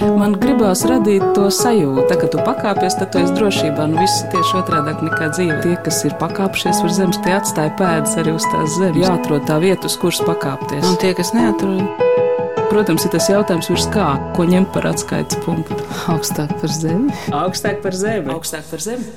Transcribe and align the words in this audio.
Man 0.00 0.32
gribās 0.40 0.80
radīt 0.88 1.22
to 1.36 1.48
sajūtu, 1.52 2.16
ka 2.22 2.28
tu 2.32 2.40
pakāpies, 2.44 2.96
tad 2.96 3.10
tu 3.12 3.20
esi 3.20 3.34
drošībā. 3.36 3.84
Nu, 3.90 3.98
viss 4.00 4.22
tieši 4.32 4.56
otrādi 4.62 4.94
nekā 5.04 5.28
dzīve. 5.34 5.58
Tie, 5.64 5.74
kas 5.84 5.98
ir 6.08 6.14
pakāpšies 6.20 6.80
uz 6.86 6.96
zemes, 6.96 7.18
tie 7.24 7.34
atstāja 7.36 7.74
pēdas 7.76 8.16
arī 8.20 8.32
uz 8.38 8.46
tās 8.48 8.78
zemes. 8.80 9.00
Jāatrod 9.04 9.44
tā 9.50 9.58
vieta, 9.60 9.90
uz 9.90 9.98
kuras 10.00 10.22
pakāpties. 10.24 10.86
Un 10.88 10.96
tie, 11.02 11.12
kas 11.18 11.34
neatrod, 11.36 11.84
Protams, 12.70 13.02
ir 13.02 13.10
tas 13.10 13.26
jautājums, 13.26 13.66
virs 13.66 13.88
kā, 13.90 14.04
ko 14.36 14.44
ņemt 14.46 14.68
par 14.70 14.86
atskaites 14.92 15.40
punktu. 15.42 15.74
augstāk 16.12 16.52
par 16.62 16.70
zemi. 16.70 17.10
Augstāk 17.34 17.80
par 17.82 17.96
zemi. 17.98 18.30
Augstāk 18.30 18.68
par 18.70 18.84
zemi. 18.84 19.08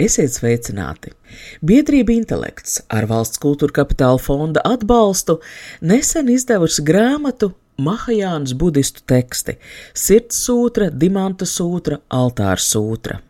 Esiet 0.00 0.32
sveicināti! 0.32 1.12
Biedrība 1.60 2.14
Intelekts 2.16 2.78
ar 2.88 3.04
valsts 3.10 3.42
kultūra 3.42 3.82
kapitāla 3.82 4.16
fonda 4.22 4.64
atbalstu 4.64 5.36
nesen 5.84 6.32
izdevusi 6.32 6.86
grāmatu 6.86 7.52
Mahajānas 7.78 8.56
budistu 8.58 9.04
teksti- 9.06 9.52
Sirds 10.04 10.38
sūtra, 10.48 10.88
Dimanta 10.90 11.46
sūtra, 11.46 12.00
Altāra 12.10 12.58
sūtra. 12.58 13.20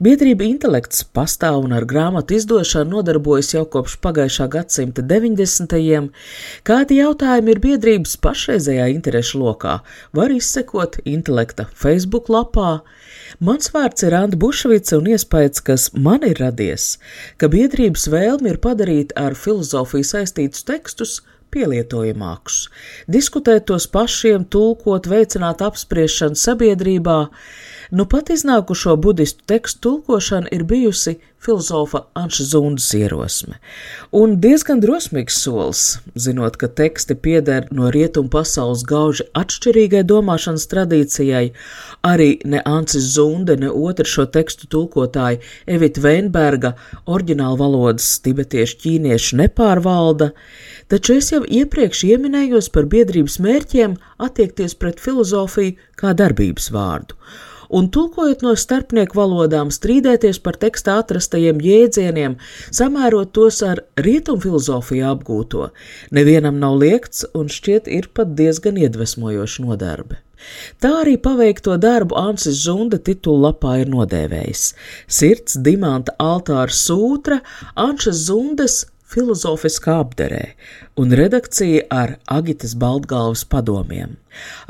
Biedrība 0.00 0.46
Intelekts 0.46 1.02
pastāv 1.04 1.58
un 1.66 1.74
ar 1.76 1.84
grāmatu 1.90 2.32
izdošanu 2.38 2.96
nodarbojas 2.96 3.52
jau 3.52 3.66
kopš 3.74 3.98
pagājušā 4.06 4.46
gadsimta 4.54 5.04
90. 5.10 6.08
Kādi 6.64 6.98
jautājumi 7.02 7.52
ir 7.52 7.60
biedrības 7.66 8.16
pašreizējā 8.24 8.86
interešu 8.94 9.42
lokā, 9.42 9.74
var 10.16 10.32
izsekot 10.32 10.96
intelekta 11.04 11.66
Facebook 11.84 12.32
lapā. 12.32 12.80
Mans 13.40 13.68
vārds 13.76 14.06
ir 14.08 14.16
Anta 14.16 14.40
Bušvica 14.40 14.96
un 15.02 15.12
iespējas, 15.12 15.60
kas 15.68 15.90
man 15.92 16.24
ir 16.24 16.40
radies, 16.40 16.96
ka 17.36 17.52
biedrības 17.52 18.08
vēlme 18.08 18.56
ir 18.56 18.62
padarīt 18.64 19.12
ar 19.20 19.36
filozofiju 19.36 20.08
saistītus 20.14 20.64
tekstus 20.64 21.20
pielietojamākus, 21.52 22.68
diskutēt 23.08 23.68
tos 23.70 23.86
pašiem, 23.92 24.46
tulkot, 24.48 25.08
veicināt 25.10 25.62
apspriešanu 25.64 26.38
sabiedrībā. 26.38 27.18
Nu 27.92 28.06
pat 28.08 28.32
iznākušo 28.32 28.96
budistu 28.96 29.44
tekstu 29.52 29.82
tulkošana 29.88 30.48
ir 30.56 30.64
bijusi 30.64 31.18
filozofa 31.42 32.04
Anša 32.14 32.44
Zundas 32.44 32.92
ierosme. 32.94 33.58
Un 34.14 34.36
diezgan 34.42 34.80
drosmīgs 34.82 35.40
solis, 35.42 35.82
zinot, 36.14 36.56
ka 36.60 36.68
teksti 36.70 37.16
pieder 37.18 37.66
no 37.74 37.90
rietumu 37.94 38.30
pasaules 38.30 38.84
gauži 38.86 39.26
atšķirīgai 39.38 40.04
domāšanas 40.06 40.68
tradīcijai, 40.70 41.44
arī 42.06 42.28
ne 42.46 42.62
Ancis 42.68 43.10
Zunde, 43.16 43.56
ne 43.58 43.70
otra 43.70 44.06
šo 44.06 44.28
tekstu 44.36 44.70
tulkotāja 44.70 45.42
Evita 45.66 46.04
Veinberga 46.06 46.74
oriģināla 47.06 47.58
valodas 47.58 48.14
tibetiešu 48.22 48.78
ķīniešu 48.84 49.40
nepārvalda, 49.42 50.32
taču 50.92 51.18
es 51.18 51.32
jau 51.34 51.42
iepriekš 51.42 52.06
ieminējos 52.12 52.70
par 52.74 52.86
biedrības 52.92 53.40
mērķiem 53.42 53.98
attiekties 54.22 54.78
pret 54.78 55.02
filozofiju 55.02 55.74
kā 55.98 56.14
darbības 56.18 56.70
vārdu 56.74 57.18
un 57.72 57.88
tulkojot 57.92 58.44
no 58.44 58.54
starpnieku 58.58 59.16
valodām, 59.18 59.72
strīdēties 59.74 60.40
par 60.44 60.58
tekstā 60.60 60.98
atrastajiem 61.02 61.62
jēdzieniem, 61.64 62.36
samērot 62.70 63.32
tos 63.36 63.62
ar 63.66 63.82
rietumfilozofiju 64.06 65.08
apgūto, 65.12 65.70
nevienam 66.12 66.60
nav 66.62 66.76
liekts 66.82 67.24
un 67.34 67.48
šķiet 67.52 67.88
ir 67.88 68.10
pat 68.14 68.36
diezgan 68.38 68.78
iedvesmojoši 68.82 69.66
nodarbe. 69.66 70.20
Tā 70.82 70.90
arī 71.02 71.16
paveikto 71.22 71.76
darbu 71.78 72.16
Ansis 72.18 72.64
Zunda 72.64 72.98
titulu 72.98 73.44
lapā 73.46 73.76
ir 73.82 73.90
nodēvējis. 73.92 74.64
Sirds 75.06 75.58
dimanta 75.62 76.16
altāra 76.18 76.74
sūtra 76.74 77.38
Anšas 77.78 78.24
Zundas 78.26 78.80
filozofiskā 79.12 79.98
apderē 80.02 80.42
un 81.00 81.12
redakcija 81.16 81.86
ar 81.92 82.16
Agitas 82.30 82.74
Baltgalvas 82.78 83.44
padomiem. 83.48 84.16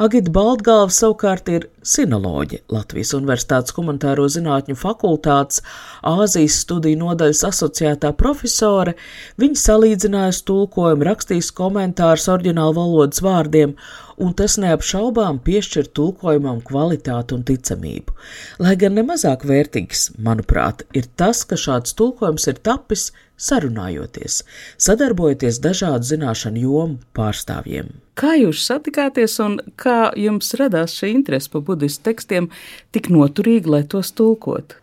Agita 0.03 0.31
Baltgalva 0.35 0.91
savukārt 0.91 1.49
ir 1.53 1.69
sinoloģe 1.87 2.63
Latvijas 2.75 3.13
Universitātes 3.19 3.75
humanitāro 3.77 4.27
zinātņu 4.31 4.75
fakultātes 4.79 5.63
Āzijas 6.07 6.59
studiju 6.65 6.99
nodaļas 7.05 7.45
asociētā 7.51 8.13
profesore. 8.19 8.97
Viņa 9.43 9.63
salīdzinājusi 9.63 10.47
tulkojumu, 10.51 11.07
rakstījis 11.11 11.53
komentārus 11.59 12.29
oriģinālu 12.35 12.79
valodas 12.81 13.23
vārdiem, 13.23 13.77
un 14.23 14.35
tas 14.39 14.57
neapšaubām 14.63 15.41
piešķir 15.47 15.91
tulkojumam 15.97 16.61
kvalitāti 16.67 17.37
un 17.37 17.43
ticamību. 17.49 18.15
Lai 18.63 18.77
gan 18.79 18.95
nemazāk 18.99 19.47
vērtīgs, 19.49 20.13
manuprāt, 20.23 20.87
ir 20.97 21.09
tas, 21.19 21.43
ka 21.49 21.59
šāds 21.59 21.97
tulkojums 21.99 22.47
ir 22.53 22.61
tapis 22.63 23.11
sarunājoties, 23.43 24.43
sadarbojoties 24.81 25.59
dažādu 25.65 26.07
zināšanu 26.13 26.63
jomu 26.63 27.01
pārstāvjiem. 27.17 27.91
Kā 28.19 28.37
jūs 28.37 28.63
satikāties 28.69 29.39
un 29.43 29.59
kā 29.81 30.13
jums 30.21 30.53
radās 30.61 30.95
šī 30.99 31.15
interese 31.17 31.51
par 31.53 31.65
budistu 31.67 32.05
tekstiem 32.11 32.51
tik 32.95 33.09
noturīgi, 33.11 33.73
lai 33.73 33.83
tos 33.89 34.13
tulkotu? 34.15 34.79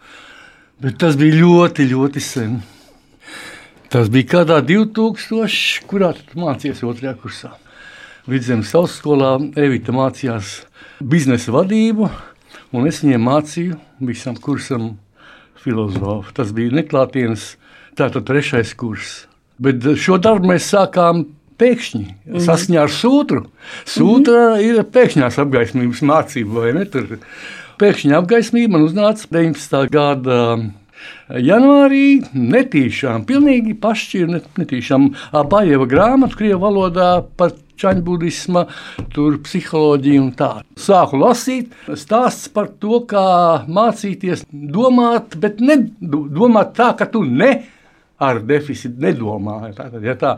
Bet 0.80 1.00
tas 1.00 1.16
bija 1.20 1.38
ļoti, 1.44 1.88
ļoti 1.94 2.24
sen. 2.24 2.60
Tas 3.90 4.10
bija 4.12 4.36
kādā 4.36 4.60
2000, 4.66 5.88
kurā 5.90 6.14
tu 6.18 6.40
mācījies 6.42 6.84
otrajā 6.86 7.16
kursā. 7.22 7.56
Vidzemes 8.30 8.70
augstskolā 8.78 9.32
Evita 9.58 9.94
mācījās 9.96 10.60
biznesa 11.02 11.54
vadību, 11.56 12.10
un 12.78 12.86
es 12.86 13.00
viņiem 13.02 13.24
mācīju 13.26 13.78
visam 14.06 14.36
kursam 14.38 14.92
filozofu. 15.64 16.36
Tas 16.38 16.52
bija 16.54 16.76
neklātienes, 16.78 17.56
tātad 17.98 18.28
trešais 18.28 18.76
kurs. 18.78 19.24
Bet 19.60 19.82
šo 19.98 20.20
darbu 20.22 20.52
mēs 20.52 20.68
sākām 20.70 21.24
pēkšņi, 21.60 22.04
mm. 22.06 22.44
saskaņā 22.46 22.84
ar 22.86 22.94
sūtru. 22.94 23.48
Sūtra 23.90 24.44
mm. 24.52 24.68
ir 24.68 24.84
pēkšņās 24.94 25.40
apgaismības 25.44 26.04
mācība, 26.12 26.68
vai 26.68 26.76
ne? 26.78 26.86
Tur 26.92 27.18
pēkšņi 27.82 28.14
apgaismība 28.20 28.76
man 28.76 28.86
uznāca 28.86 29.26
19. 29.34 29.90
gada. 29.96 30.44
Janvārī 31.30 32.20
netīšām, 32.36 33.24
pilnīgi 33.26 33.74
pašķirta, 33.80 34.54
netīšām 34.60 35.10
Bāļieva 35.50 35.88
grāmatu 35.90 36.42
krievu 36.42 36.62
valodā 36.66 37.10
par 37.40 37.54
čaņbudisma, 37.80 38.66
tur 39.16 39.40
psiholoģiju 39.46 40.24
un 40.26 40.32
tā. 40.40 40.52
Sāku 40.80 41.20
lasīt, 41.22 41.74
stāsts 42.00 42.52
par 42.54 42.72
to, 42.82 43.02
kā 43.10 43.66
mācīties 43.68 44.46
domāt, 44.52 45.38
bet 45.40 45.64
ne 45.64 45.82
domāt 46.00 46.76
tā, 46.80 46.94
ka 47.00 47.10
tu 47.10 47.24
ne 47.26 47.52
ar 48.20 48.42
deficītu 48.44 49.00
nedomāju. 49.02 49.74
Tātad, 49.78 50.04
ja 50.04 50.16
tā, 50.20 50.34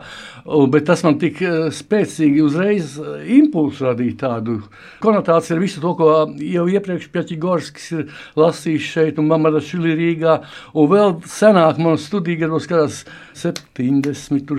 bet 0.70 0.86
tas 0.86 1.02
man 1.06 1.18
tik 1.20 1.40
eh, 1.42 1.66
spēcīgi 1.74 2.42
uzreiz 2.44 2.94
eh, 3.02 3.26
impulsu 3.38 3.88
radīja 3.88 4.18
tādu 4.22 4.58
konotāciju 5.02 5.56
ar 5.56 5.62
visu 5.62 5.82
to, 5.82 5.94
ko 5.98 6.12
jau 6.46 6.66
iepriekš 6.70 7.10
Pjaķigorskis 7.12 7.88
ir 7.96 8.06
lasījis 8.38 8.88
šeit 8.94 9.20
un 9.20 9.28
Mamada 9.32 9.62
Šili 9.64 9.96
Rīgā. 9.98 10.38
Un 10.78 10.90
vēl 10.92 11.16
senāk 11.28 11.80
man 11.82 11.98
studiju 12.00 12.44
gados, 12.44 12.68
kādās 12.70 13.02
70, 13.38 14.54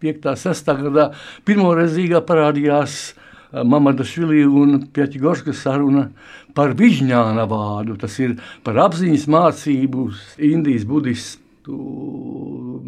5, 0.00 0.28
6 0.44 0.74
gadā 0.88 1.08
pirmoreizīgā 1.48 2.22
parādījās 2.28 3.00
eh, 3.12 3.60
Mamada 3.60 4.06
Šili 4.08 4.46
un 4.48 4.86
Pjaķigorskas 4.88 5.66
saruna 5.66 6.08
par 6.56 6.72
Vižņāna 6.78 7.44
vārdu. 7.50 7.98
Tas 8.00 8.16
ir 8.24 8.38
par 8.64 8.80
apziņas 8.88 9.28
mācību 9.36 10.08
Indijas 10.48 10.88
budismu 10.88 11.44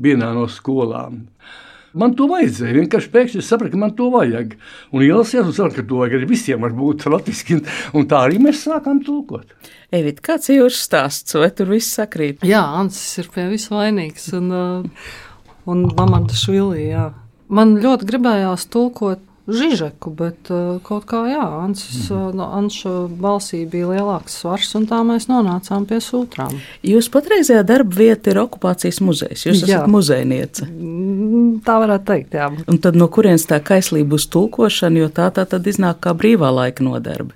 vienā 0.02 0.32
no 0.36 0.46
skolām. 0.50 1.24
Man 1.90 2.12
to 2.14 2.28
vajadzēja. 2.30 2.76
Vienkārši 2.76 3.10
pēkšņi 3.10 3.42
sapratu, 3.42 3.74
ka 3.74 3.80
man 3.82 3.94
to 3.98 4.06
vajag. 4.12 4.52
Un 4.94 5.02
ielasījos, 5.02 5.48
un 5.50 5.56
sapratu, 5.56 5.80
ka 5.80 5.88
to 5.90 5.98
vajag 5.98 6.20
arī 6.20 6.28
visiem 6.30 6.66
būt 6.78 7.06
latviešu. 7.10 7.58
Un 7.98 8.06
tā 8.10 8.20
arī 8.28 8.38
mēs 8.42 8.62
sākām 8.68 9.00
tulkot. 9.06 9.50
Evita, 9.90 10.22
kāds 10.28 10.52
ir 10.52 10.60
jūsu 10.60 10.84
stāsts? 10.84 11.34
Vai 11.34 11.50
tur 11.50 11.72
viss 11.74 11.96
sakrīt? 11.98 12.46
Jā, 12.46 12.62
Ansis 12.78 13.24
ir 13.24 13.32
pie 13.34 13.48
visu 13.50 13.74
vainīgs. 13.74 14.28
Un, 14.38 14.52
uh, 14.54 15.10
un 15.66 15.88
Mamada 15.96 16.36
Švilī, 16.38 16.92
jā. 16.92 17.08
Man 17.50 17.74
ļoti 17.82 18.06
gribējās 18.06 18.68
tulkot 18.70 19.26
Žižeku, 19.48 20.10
bet 20.14 20.50
uh, 20.52 20.76
kaut 20.84 21.06
kā 21.08 21.22
jā, 21.30 21.42
Ansis, 21.64 22.10
mm. 22.12 22.36
no 22.36 22.50
Anša 22.58 22.92
balsī 23.22 23.62
bija 23.70 23.88
lielāks 23.88 24.36
svars, 24.42 24.68
un 24.78 24.84
tā 24.90 25.00
mēs 25.06 25.26
nonācām 25.30 25.86
pie 25.88 25.98
sūtrām. 26.04 26.58
Jūs 26.86 27.08
patreizējā 27.10 27.64
darba 27.66 27.98
vieta 28.02 28.34
ir 28.34 28.42
okupācijas 28.44 29.00
muzejs. 29.02 29.46
Jūs 29.48 29.64
jā. 29.64 29.80
esat 29.80 29.90
muzejniece. 29.90 30.68
Mm, 30.68 31.50
tā 31.66 31.80
varētu 31.82 32.08
teikt, 32.12 32.38
jā. 32.38 32.50
Un 32.68 32.78
tad 32.84 33.00
no 33.00 33.08
kurienes 33.10 33.48
tā 33.48 33.58
kaislība 33.64 34.20
uz 34.20 34.28
tulkošanu, 34.30 35.06
jo 35.06 35.10
tā 35.18 35.32
tā 35.34 35.48
tad 35.48 35.66
iznāk 35.66 36.02
kā 36.04 36.14
brīvā 36.14 36.52
laika 36.60 36.86
nodarbe? 36.86 37.34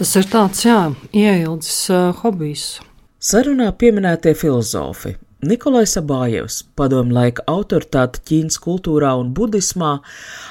Tas 0.00 0.16
ir 0.18 0.26
tāds, 0.32 0.64
jā, 0.66 0.80
ieildzis 1.12 1.80
uh, 1.92 2.10
hobijs. 2.24 2.78
Sarunā 3.20 3.70
pieminētie 3.76 4.34
filozofi 4.38 5.18
Nikolais 5.38 5.92
Abājevs, 5.94 6.64
padomu 6.74 7.14
laika 7.14 7.44
autoritāte 7.46 8.18
Ķīnas 8.26 8.56
kultūrā 8.58 9.12
un 9.20 9.28
budismā, 9.36 10.00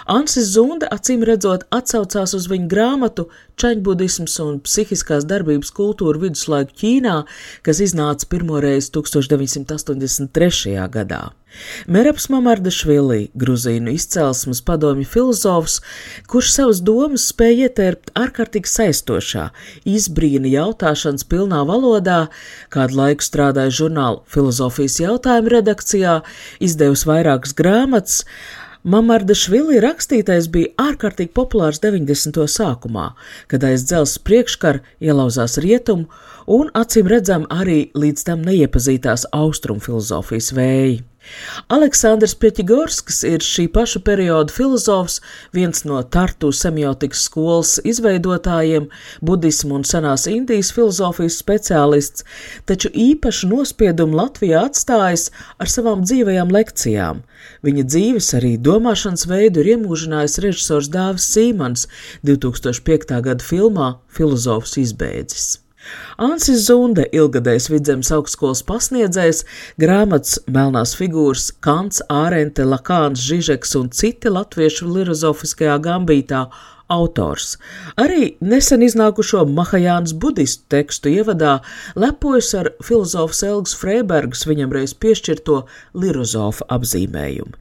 Ansis 0.08 0.54
Zunde 0.54 0.88
acīm 0.96 1.26
redzot 1.28 1.66
atsaucās 1.76 2.32
uz 2.38 2.46
viņa 2.48 2.70
grāmatu 2.72 3.26
Čaņbudisms 3.60 4.38
un 4.46 4.62
psihiskās 4.64 5.28
darbības 5.28 5.74
kultūra 5.76 6.22
viduslaiku 6.24 6.72
Ķīnā, 6.80 7.18
kas 7.68 7.84
iznāca 7.84 8.30
pirmoreiz 8.32 8.88
1983. 8.96 10.78
gadā. 10.96 11.22
Meraps 11.88 12.28
Mamardašvili, 12.30 13.30
Gruzīnu 13.34 13.94
izcelsmes 13.96 14.60
padomju 14.62 15.08
filozofs, 15.08 15.80
kurš 16.28 16.52
savas 16.54 16.82
domas 16.84 17.30
spēja 17.32 17.70
ietērpt 17.70 18.12
ārkārtīgi 18.20 18.72
saistošā, 18.72 19.48
izbrīna 19.88 20.52
jautāšanas 20.52 21.26
pilnā 21.32 21.64
valodā, 21.70 22.28
kādu 22.74 23.00
laiku 23.00 23.26
strādāja 23.26 23.74
žurnāla 23.82 24.22
filozofijas 24.28 25.00
jautājumu 25.02 25.56
redakcijā, 25.56 26.20
izdevusi 26.60 27.10
vairākas 27.10 27.56
grāmatas, 27.58 28.22
Mamarda 28.88 29.36
Švili 29.36 29.82
rakstītais 29.84 30.46
bija 30.52 30.70
ārkārtīgi 30.80 31.34
populārs 31.36 31.82
90. 31.84 32.46
sākumā, 32.54 33.10
kad 33.52 33.66
aiz 33.68 33.84
dzelzs 33.90 34.20
priekškara 34.24 34.84
ielauzās 35.04 35.58
rietumu 35.64 36.08
un 36.60 36.72
acīm 36.78 37.12
redzam 37.12 37.50
arī 37.52 37.90
līdz 37.98 38.30
tam 38.30 38.48
neiepazītās 38.48 39.28
austrumu 39.36 39.84
filozofijas 39.84 40.54
vēji. 40.56 40.98
Aleksandrs 41.74 42.36
Pieķigorskis 42.40 43.24
ir 43.28 43.44
šī 43.44 43.68
paša 43.74 44.02
perioda 44.08 44.54
filozofs, 44.54 45.20
viens 45.56 45.84
no 45.88 46.00
Tartu 46.04 46.52
semiotikas 46.56 47.26
skolas 47.28 47.76
izveidotājiem, 47.88 48.88
budismu 49.26 49.80
un 49.80 49.86
senās 49.88 50.28
Indijas 50.32 50.72
filozofijas 50.76 51.40
speciālists, 51.42 52.26
taču 52.70 52.92
īpašu 52.94 53.52
nospiedumu 53.52 54.20
Latvijā 54.22 54.64
atstājis 54.70 55.30
ar 55.60 55.72
savām 55.72 56.08
dzīvajām 56.08 56.54
lekcijām. 56.56 57.22
Viņa 57.68 57.86
dzīves 57.92 58.34
arī 58.40 58.56
domāšanas 58.70 59.28
veidu 59.30 59.64
ir 59.64 59.74
iemūžinājis 59.76 60.42
režisors 60.48 60.92
Dāvis 60.94 61.30
Sīmans 61.34 61.88
2005. 62.28 63.22
gada 63.30 63.44
filmā 63.44 63.94
Filozofs 64.08 64.78
izbeidzis. 64.82 65.67
Ansis 66.18 66.66
Zunde, 66.68 67.06
ilgadējs 67.14 67.70
vidzemes 67.70 68.12
augstskolas 68.16 68.64
pasniedzējs, 68.68 69.44
grāmatas 69.82 70.40
Melnās 70.50 70.96
figūras, 70.98 71.52
Kants, 71.64 72.02
Ārente, 72.14 72.66
Lakāns, 72.66 73.22
Žižeks 73.28 73.76
un 73.82 73.92
citi 73.94 74.32
latviešu 74.34 74.90
lirozofiskajā 74.96 75.78
gambītā 75.86 76.48
autors. 76.88 77.56
Arī 78.00 78.36
nesen 78.42 78.84
iznākušo 78.86 79.44
Mahajānas 79.52 80.14
budistu 80.18 80.66
tekstu 80.72 81.12
ievadā 81.12 81.58
lepojas 82.00 82.54
ar 82.58 82.72
filozofs 82.84 83.44
Elgas 83.48 83.76
Freibergas 83.78 84.46
viņam 84.48 84.74
reiz 84.76 84.94
piešķirto 84.98 85.60
lirozofa 85.98 86.68
apzīmējumu. 86.78 87.54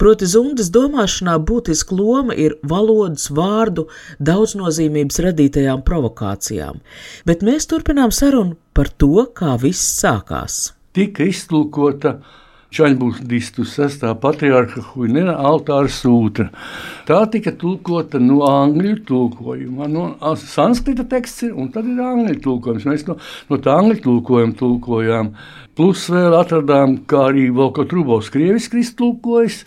Proti 0.00 0.28
zundas 0.30 0.70
domāšanā 0.74 1.38
būtiska 1.48 1.96
loma 1.96 2.36
ir 2.36 2.58
valodas, 2.62 3.30
vārdu, 3.34 3.88
daudznozīmības 4.20 5.20
radītajām 5.28 5.84
provokācijām, 5.86 6.80
bet 7.28 7.44
mēs 7.46 7.68
turpinām 7.70 8.12
sarunu 8.14 8.58
par 8.74 8.90
to, 8.90 9.28
kā 9.36 9.56
viss 9.60 10.00
sākās. 10.00 10.74
Tika 10.94 11.26
iztulkota 11.26 12.18
Čaļbudistu 12.74 13.62
sestā 13.70 14.10
patriarha 14.18 14.80
Huinera 14.90 15.36
altāra 15.46 15.86
sūtra. 15.92 16.48
Tā 17.06 17.20
tika 17.30 17.52
tulkota 17.54 18.18
no 18.18 18.40
angļu 18.48 18.96
tulkojuma. 19.06 19.86
No 19.92 20.34
sanskrita 20.40 21.04
teksts 21.10 21.44
ir, 21.46 21.52
un 21.54 21.68
tad 21.74 21.86
ir 21.86 22.00
angļu 22.02 22.34
tulkojums. 22.42 22.86
Mēs 22.90 23.06
no, 23.06 23.14
no 23.50 23.58
tā 23.62 23.76
angļu 23.78 24.00
tulkojuma 24.08 24.58
tulkojām. 24.58 25.30
Plus 25.78 26.08
vēl 26.10 26.34
atradām, 26.40 26.96
kā 27.06 27.20
arī 27.28 27.44
Volko 27.54 27.84
Trubovs 27.90 28.32
krieviski 28.34 28.82
iztulkojas, 28.82 29.62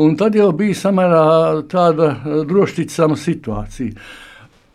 un 0.00 0.16
tad 0.16 0.32
jau 0.36 0.48
bija 0.56 0.74
samērā 0.80 1.26
tāda 1.68 2.06
drošticama 2.48 3.16
situācija. 3.20 3.92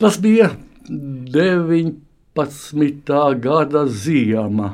Tas 0.02 0.16
bija 0.22 0.48
19. 0.86 1.98
gada 3.42 3.86
ziema. 3.90 4.70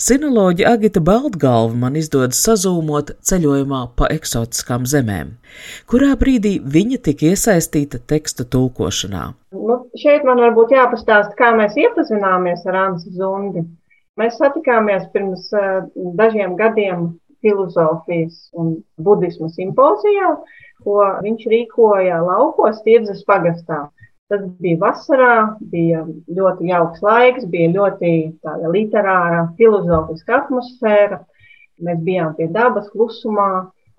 Sinoloģi 0.00 0.64
Agita 0.68 1.00
Baltgalva 1.04 1.76
man 1.82 1.98
izdodas 2.00 2.40
sazūmot 2.46 3.12
ceļojumā 3.26 3.82
pa 3.98 4.08
eksotiskām 4.14 4.86
zemēm. 4.88 5.34
Kurā 5.90 6.14
brīdī 6.20 6.56
viņa 6.76 7.00
tika 7.08 7.30
iesaistīta 7.32 8.00
teksta 8.12 8.46
tulkošanā? 8.48 9.24
Nu, 9.56 9.76
šeit 10.00 10.24
man 10.28 10.42
varbūt 10.44 10.74
jāpastāsta, 10.76 11.36
kā 11.38 11.52
mēs 11.58 11.76
iepazināmies 11.80 12.64
ar 12.70 12.80
Ansu 12.86 13.12
Zundi. 13.16 13.64
Mēs 14.20 14.36
satikāmies 14.40 15.06
pirms 15.14 15.48
uh, 15.56 15.84
dažiem 16.18 16.56
gadiem 16.58 17.12
filozofijas 17.40 18.50
un 18.58 18.74
budisma 19.00 19.48
simpozijā, 19.54 20.34
ko 20.84 20.98
viņš 21.24 21.46
rīkoja 21.52 22.20
laukos 22.24 22.82
Tirdzes 22.84 23.24
pagastā. 23.28 23.86
Tas 24.30 24.44
bija 24.62 24.78
vasarā, 24.78 25.34
bija 25.72 26.04
ļoti 26.30 26.68
jauks 26.70 27.02
laiks, 27.02 27.46
bija 27.50 27.72
ļoti 27.74 28.10
tāda 28.44 28.70
literāra, 28.70 29.40
filozofiska 29.58 30.36
atmosfēra. 30.44 31.18
Mēs 31.82 32.02
bijām 32.06 32.36
pie 32.36 32.46
dabas, 32.54 32.86
klusumā, 32.92 33.48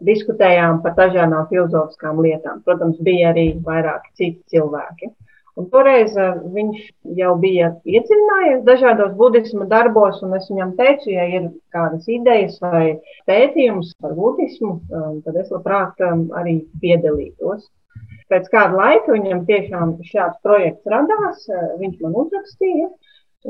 diskutējām 0.07 0.79
par 0.85 0.95
dažādām 0.99 1.49
filozofiskām 1.49 2.21
lietām. 2.23 2.61
Protams, 2.63 3.01
bija 3.03 3.33
arī 3.33 3.49
vairāki 3.65 4.15
citi 4.21 4.55
cilvēki. 4.55 5.11
Un 5.59 5.67
toreiz 5.73 6.15
eh, 6.15 6.39
viņš 6.55 6.79
jau 7.19 7.33
bija 7.41 7.73
iedziļinājies 7.83 8.63
dažādos 8.69 9.11
budisma 9.19 9.67
darbos, 9.73 10.21
un 10.23 10.37
es 10.37 10.47
viņam 10.47 10.71
teicu, 10.79 11.11
ja 11.11 11.27
ir 11.27 11.49
kādas 11.75 12.07
idejas 12.07 12.55
vai 12.63 13.01
pētījums 13.27 13.91
par 13.99 14.15
budismu, 14.15 14.77
eh, 14.79 15.11
tad 15.27 15.43
es 15.43 15.51
labprāt 15.51 15.99
eh, 16.07 16.15
arī 16.39 16.55
piedalītos 16.79 17.67
pēc 18.31 18.49
kāda 18.53 18.77
laika 18.79 19.13
viņam 19.15 19.45
tiešām 19.49 19.95
šāds 20.07 20.39
projekts 20.45 20.91
radās, 20.93 21.45
eh, 21.49 21.69
viņš 21.81 22.01
man 22.05 22.17
uzrakstīja. 22.23 22.89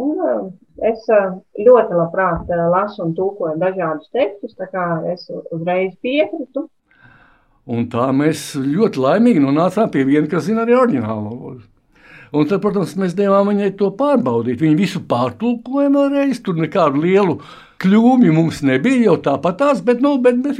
Un 0.01 0.11
eh, 0.27 0.43
es 0.91 1.07
eh, 1.11 1.31
ļoti 1.67 1.97
labprāt 1.99 2.51
lasu 2.73 3.05
un 3.05 3.15
tūkoju 3.17 3.57
dažādus 3.61 4.11
tekstus, 4.15 4.55
tā 4.59 4.69
kā 4.71 4.85
es 5.13 5.27
uzreiz 5.51 5.93
piekritu. 6.03 6.67
Un 7.71 7.85
tā 7.93 8.07
mēs 8.15 8.55
ļoti 8.57 8.99
laimīgi 9.03 9.43
nonācām 9.43 9.91
pie 9.93 10.03
viena, 10.07 10.27
kas 10.27 10.47
zina 10.47 10.65
arī 10.65 10.75
oriģinālu 10.79 11.27
valodu. 11.29 11.67
Un 12.31 12.47
tad, 12.47 12.61
protams, 12.63 12.95
mēs 12.95 13.13
devām 13.13 13.49
viņai 13.51 13.73
to 13.79 13.89
pārbaudīt. 13.99 14.61
Viņa 14.63 14.77
visu 14.79 15.01
pārtulkoja 15.03 15.91
vēlreiz, 15.91 16.39
tur 16.43 16.55
nekādu 16.55 17.03
lielu 17.03 17.35
kļūmju 17.81 18.33
mums 18.35 18.61
nebija 18.65 19.07
jau 19.09 19.17
tāpat 19.25 19.57
tās, 19.59 19.81
bet, 19.85 20.01
nu, 20.03 20.13
bet, 20.23 20.37
bet 20.43 20.59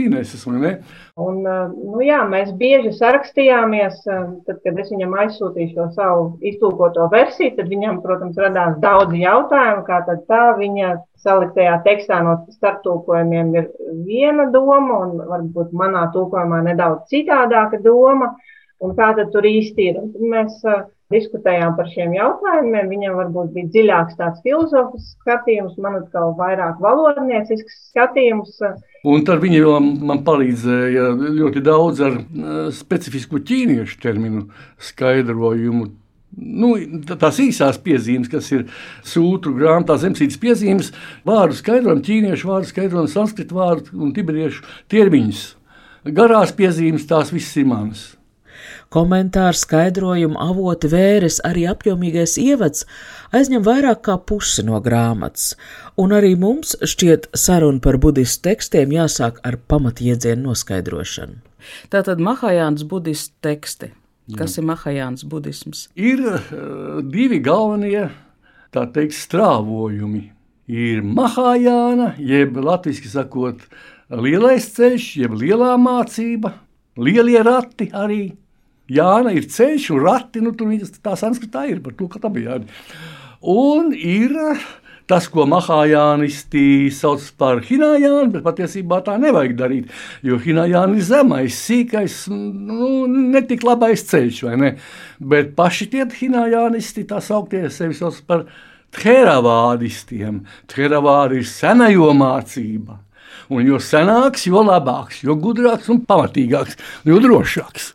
ne? 0.52 0.74
Un, 1.22 1.42
nu, 1.44 2.00
jā, 2.04 2.22
mēs 2.30 2.52
bieži 2.58 2.94
sarakstījāmies, 2.98 4.00
tad, 4.06 4.58
kad 4.64 4.80
es 4.82 4.92
viņam 4.94 5.16
aizsūtīju 5.24 5.74
šo 5.76 5.88
savu 5.96 6.24
iztūkoto 6.52 7.08
versiju, 7.14 7.54
tad 7.58 7.70
viņam, 7.72 8.02
protams, 8.06 8.40
radās 8.42 8.78
daudz 8.84 9.16
jautājumu, 9.20 9.84
kā 9.88 10.02
tad 10.08 10.24
tā 10.32 10.44
viņa 10.58 10.94
saliktajā 11.22 11.76
tekstā 11.86 12.22
no 12.26 12.38
starptulkojumiem 12.56 13.54
ir 13.60 13.70
viena 14.08 14.48
doma, 14.54 15.04
un 15.06 15.22
varbūt 15.30 15.76
manā 15.78 16.08
tulkojumā 16.16 16.64
nedaudz 16.72 17.06
citādāka 17.14 17.82
doma, 17.84 18.34
un 18.82 18.98
kā 18.98 19.12
tad 19.18 19.30
tur 19.36 19.46
īsti 19.46 19.92
ir. 19.92 20.02
Mēs 20.32 20.58
diskutējām 21.12 21.76
par 21.78 21.90
šiem 21.92 22.16
jautājumiem. 22.16 22.90
Viņam 22.92 23.18
varbūt 23.20 23.54
bija 23.56 23.72
dziļāks 23.76 24.18
tāds 24.20 24.42
filozofisks 24.46 25.16
skatījums, 25.20 25.78
man 25.82 26.00
atkal 26.02 26.34
vairāk 26.40 26.82
valodniecisks 26.84 27.78
skatījums. 27.92 28.58
Un 29.08 29.26
tad 29.28 29.42
viņi 29.44 29.64
man 30.02 30.22
palīdzēja 30.28 31.08
ļoti 31.40 31.64
daudz 31.66 32.04
ar 32.06 32.20
eh, 32.20 32.62
specifisku 32.76 33.42
ķīniešu 33.46 34.00
terminu 34.04 34.48
skaidrojumu. 34.92 35.90
Nu, 36.32 36.70
tās 37.20 37.42
īsās 37.44 37.76
piezīmes, 37.84 38.30
kas 38.32 38.48
ir 38.56 38.70
sūtu 39.04 39.52
grāmatā, 39.58 39.98
zemesītas 40.00 40.40
piezīmes, 40.40 40.94
vārdu 41.28 41.58
skaidrojumu, 41.60 42.06
ķīniešu 42.08 42.48
vārdu 42.48 42.72
skaidrojumu, 42.72 43.12
sanskritu 43.12 43.58
vārdu 43.58 44.00
un 44.00 44.14
tibetiešu 44.16 44.64
termiņus. 44.94 45.44
Garās 46.16 46.56
piezīmes, 46.56 47.04
tās 47.10 47.34
visas 47.36 47.60
ir 47.60 47.68
manas. 47.70 48.06
Komentāru 48.92 49.56
skaidrojumu 49.56 50.36
avoti 50.44 50.90
vēres 50.92 51.38
arī 51.48 51.62
apjomīgais 51.72 52.34
ievads 52.42 52.84
aizņem 53.32 53.64
vairāk 53.64 54.02
kā 54.04 54.18
pusi 54.28 54.66
no 54.68 54.82
grāmatas, 54.84 55.54
un 55.96 56.12
arī 56.18 56.34
mums 56.36 56.74
šķiet 56.76 57.30
saruna 57.32 57.80
par 57.80 57.96
budistu 58.04 58.50
tekstiem 58.50 58.92
jāsāk 58.98 59.40
ar 59.48 59.56
pamatiedzienu 59.72 60.50
noskaidrošanu. 60.50 61.40
Tātad 61.94 62.20
Mahajāns 62.20 62.84
budistu 62.84 63.32
teksti. 63.48 63.94
Kas 64.36 64.58
Jā. 64.58 64.62
ir 64.62 64.68
Mahajāns 64.68 65.24
budisms? 65.28 65.86
Ir 65.96 66.26
uh, 66.28 67.00
divi 67.00 67.40
galvenie, 67.44 68.10
tā 68.76 68.86
teikt, 68.92 69.16
strāvojumi. 69.16 70.26
Ir 70.72 71.00
Mahajāna, 71.04 72.12
jeb 72.20 72.60
latviešu 72.60 73.16
sakot, 73.16 73.64
lielais 74.12 74.68
ceļš, 74.76 75.10
jeb 75.24 75.40
lielā 75.40 75.74
mācība, 75.80 76.58
lielie 77.00 77.40
rati 77.48 77.88
arī 77.96 78.22
Jāna 78.92 79.34
ir 79.36 79.48
ceļš 79.52 79.90
un 79.96 80.06
rati, 80.06 80.44
nu, 80.44 80.54
tur 80.58 80.72
tā 81.04 81.16
sanskritā 81.20 81.66
ir 81.70 81.82
par 81.84 81.96
to, 81.98 82.10
ka 82.12 82.22
tā 82.22 82.32
bija 82.34 82.58
jāna. 82.58 82.80
Un 83.42 83.92
ir 83.96 84.36
tas, 85.12 85.28
ko 85.32 85.46
mahājānisti 85.50 86.92
sauc 86.96 87.24
par 87.40 87.62
hinājānu, 87.68 88.30
bet 88.36 88.46
patiesībā 88.46 89.02
tā 89.06 89.18
nevajag 89.20 89.56
darīt, 89.60 89.94
jo 90.24 90.40
hinājāna 90.40 90.96
ir 90.96 91.08
zemais, 91.08 91.58
sīkais, 91.68 92.24
nu, 92.32 93.08
netik 93.10 93.66
labais 93.68 94.06
ceļš, 94.08 94.44
vai 94.48 94.58
ne? 94.62 94.74
Bet 95.20 95.56
paši 95.58 95.90
tie 95.92 96.08
hinājānisti 96.20 97.08
tā 97.10 97.20
sauktie 97.24 97.68
sevi 97.74 97.98
sauc 97.98 98.22
par 98.28 98.46
Tēravādistiem. 98.92 100.42
Tēravādi 100.72 101.40
ir 101.40 101.48
senajo 101.48 102.12
mācība. 102.16 102.98
Un 103.52 103.66
jo 103.68 103.78
senāks, 103.84 104.46
jo 104.48 104.62
labāks, 104.64 105.18
jo 105.28 105.34
gudrāks 105.36 105.90
un 105.92 105.98
pamatīgāks, 106.08 106.78
jo 107.04 107.18
drošāks. 107.20 107.90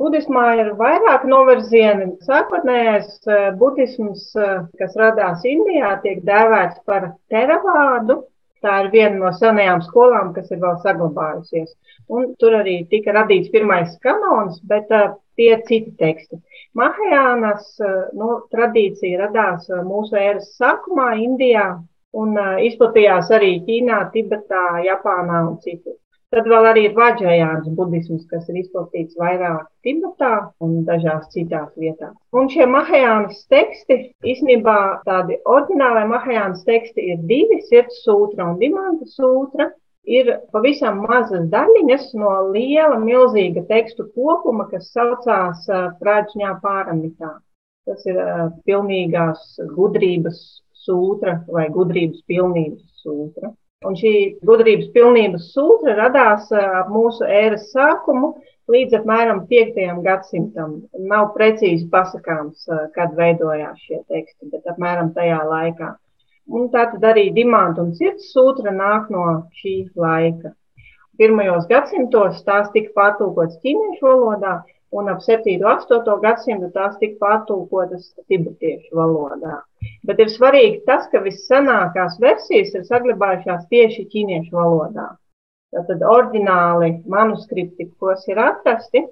Budismā 0.00 0.46
ir 0.58 0.72
vairāk 0.80 1.28
novirzieni. 1.30 2.08
Sākotnējais 2.26 3.12
eh, 3.30 3.44
budisms, 3.60 4.24
eh, 4.34 4.64
kas 4.80 4.98
radās 4.98 5.46
Indijā, 5.46 5.92
tiek 6.02 6.24
dēvēts 6.26 6.82
par 6.90 7.12
teravādu. 7.30 8.24
Tā 8.66 8.80
ir 8.82 8.90
viena 8.90 9.20
no 9.20 9.30
senajām 9.36 9.84
skolām, 9.86 10.32
kas 10.34 10.50
ir 10.50 10.58
vēl 10.64 10.80
saglabājusies. 10.82 11.70
Un 12.10 12.32
tur 12.40 12.58
arī 12.58 12.80
tika 12.90 13.14
radīts 13.14 13.52
pirmais 13.54 13.94
kanons, 14.02 14.58
bet 14.66 14.90
uh, 14.90 15.12
tie 15.38 15.52
ir 15.54 15.62
citi 15.68 15.92
teksti. 16.00 16.40
Mahajānas 16.74 17.76
nu, 18.16 18.40
tradīcija 18.50 19.20
radās 19.26 19.68
mūsu 19.86 20.18
ēras 20.18 20.48
sākumā 20.58 21.12
Indijā, 21.22 21.76
un 22.22 22.34
uh, 22.40 22.56
izplatījās 22.70 23.30
arī 23.36 23.52
Ķīnā, 23.68 24.00
Tibetā, 24.14 24.64
Japānā 24.86 25.44
un 25.50 25.56
citur. 25.64 25.96
Tad 26.34 26.48
vēl 26.50 26.66
arī 26.68 26.82
ir 26.88 26.94
Vāģējāns 26.96 27.68
budisms, 27.78 28.24
kas 28.30 28.48
ir 28.50 28.58
izplatīts 28.60 29.14
vairāk 29.20 29.68
Tibetā 29.86 30.30
un 30.64 30.80
dažās 30.88 31.28
citās 31.30 31.70
vietās. 31.78 32.16
Un 32.34 32.50
šie 32.50 32.66
Mahajānas 32.66 33.44
teksti, 33.52 33.98
īstenībā 34.32 34.76
tādi 35.06 35.38
oriģinālai 35.46 36.02
Mahajānas 36.10 36.66
teksti 36.66 37.06
ir 37.12 37.22
divi- 37.30 37.60
sirds 37.70 38.02
sūtra 38.02 38.50
un 38.50 38.58
dimanta 38.58 39.06
sūtra. 39.14 39.70
Ir 40.18 40.32
pavisam 40.52 41.00
mazas 41.06 41.46
daļiņas 41.54 42.10
no 42.18 42.34
liela, 42.50 42.98
milzīga 42.98 43.64
tekstu 43.70 44.10
kopuma, 44.18 44.68
kas 44.70 44.92
saucās 44.92 45.64
Prāģņā 46.02 46.52
pāramitā. 46.62 47.32
Tas 47.86 48.04
ir 48.06 48.18
pilnīgās 48.66 49.58
gudrības 49.78 50.44
sūtra 50.86 51.40
vai 51.52 51.68
gudrības 51.74 52.22
pilnības 52.30 53.02
sūtra. 53.02 53.52
Un 53.86 53.94
šī 53.98 54.12
gudrības 54.48 54.88
pilnības 54.94 55.50
sūtra 55.52 55.94
radās 55.98 56.48
ap 56.56 56.88
mūsu 56.90 57.26
ēras 57.28 57.68
sākumu 57.74 58.32
līdz 58.72 58.96
apmēram 59.00 59.44
5. 59.50 59.76
gadsimtam. 60.06 60.78
Nav 61.10 61.28
precīzi 61.36 61.86
pasakāms, 61.92 62.66
kad 62.96 63.14
veidojās 63.18 63.78
šie 63.84 64.00
teksti, 64.08 64.50
bet 64.54 64.66
apmēram 64.72 65.12
tajā 65.14 65.42
laikā. 65.50 65.92
Un 66.56 66.68
tā 66.70 66.86
tad 66.92 67.04
arī 67.04 67.28
dimanta 67.34 67.82
un 67.82 67.92
sirds 67.98 68.30
sūtra 68.32 68.72
nāk 68.74 69.10
no 69.10 69.26
šī 69.60 69.76
laika. 69.98 70.54
Pirmajos 71.18 71.66
gadsimtos 71.70 72.42
tās 72.46 72.68
tika 72.74 72.92
pārtulkotas 72.96 73.58
ķīniešu 73.62 74.04
valodā, 74.06 74.58
un 74.96 75.08
ap 75.12 75.20
7. 75.24 75.56
un 75.60 75.66
8. 75.72 76.16
gadsimtu 76.22 76.70
tās 76.74 76.96
tika 77.00 77.18
pārtulkotas 77.24 78.08
tibetiešu 78.30 78.96
valodā. 78.96 79.60
Bet 80.08 80.22
ir 80.22 80.32
svarīgi 80.32 80.84
tas, 80.88 81.04
ka 81.12 81.20
vissenākās 81.24 82.16
versijas 82.22 82.72
ir 82.74 82.86
saglabājušās 82.88 83.68
tieši 83.72 84.06
ķīniešu 84.14 84.56
valodā. 84.56 85.10
Tātad 85.76 86.04
oriģināli 86.06 86.90
manuskripti, 87.12 87.90
kas 88.00 88.24
ir 88.30 88.40
atrasti, 88.40 89.04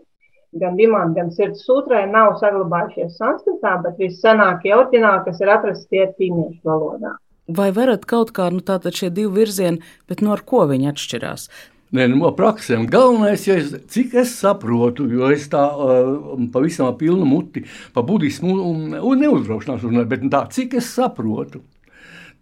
gan 0.60 0.78
Dimanta, 0.78 1.18
gan 1.18 1.34
Sirds 1.34 1.66
sūtrai, 1.66 2.06
nav 2.10 2.38
saglabājušies 2.40 3.18
sanskritā, 3.20 3.74
bet 3.84 4.00
vissenākie 4.00 4.72
oriģināli, 4.76 5.24
kas 5.28 5.42
ir 5.42 5.52
atrasti, 5.58 5.90
tie 5.90 6.02
ir 6.06 6.16
ķīniešu 6.16 6.64
valodā. 6.70 7.16
Vai 7.44 7.68
varat 7.76 8.06
kaut 8.08 8.32
kā, 8.32 8.48
nu 8.48 8.64
tātad 8.64 8.96
šie 8.96 9.10
divi 9.12 9.42
virzieni, 9.42 9.84
bet 10.08 10.22
no 10.24 10.32
ar 10.32 10.40
ko 10.48 10.64
viņi 10.70 10.94
atšķirās? 10.94 11.50
Nē, 11.94 12.08
no 12.10 12.30
praksēm. 12.34 12.88
Galvenais, 12.90 13.44
ja 13.46 13.54
es, 13.60 13.68
cik 13.92 14.16
es 14.24 14.32
saprotu, 14.40 15.06
jo 15.14 15.28
es 15.30 15.46
tā 15.52 15.62
uh, 15.62 16.40
pavisam 16.50 16.90
pilnu 16.98 17.26
muti 17.28 17.62
pa 17.94 18.02
budismu 18.06 18.54
un, 18.70 18.80
un 18.98 19.22
neuzbraukšanās 19.22 19.84
runāju, 19.86 20.08
bet 20.10 20.24
tā, 20.32 20.40
cik 20.56 20.74
es 20.80 20.88
saprotu, 20.96 21.62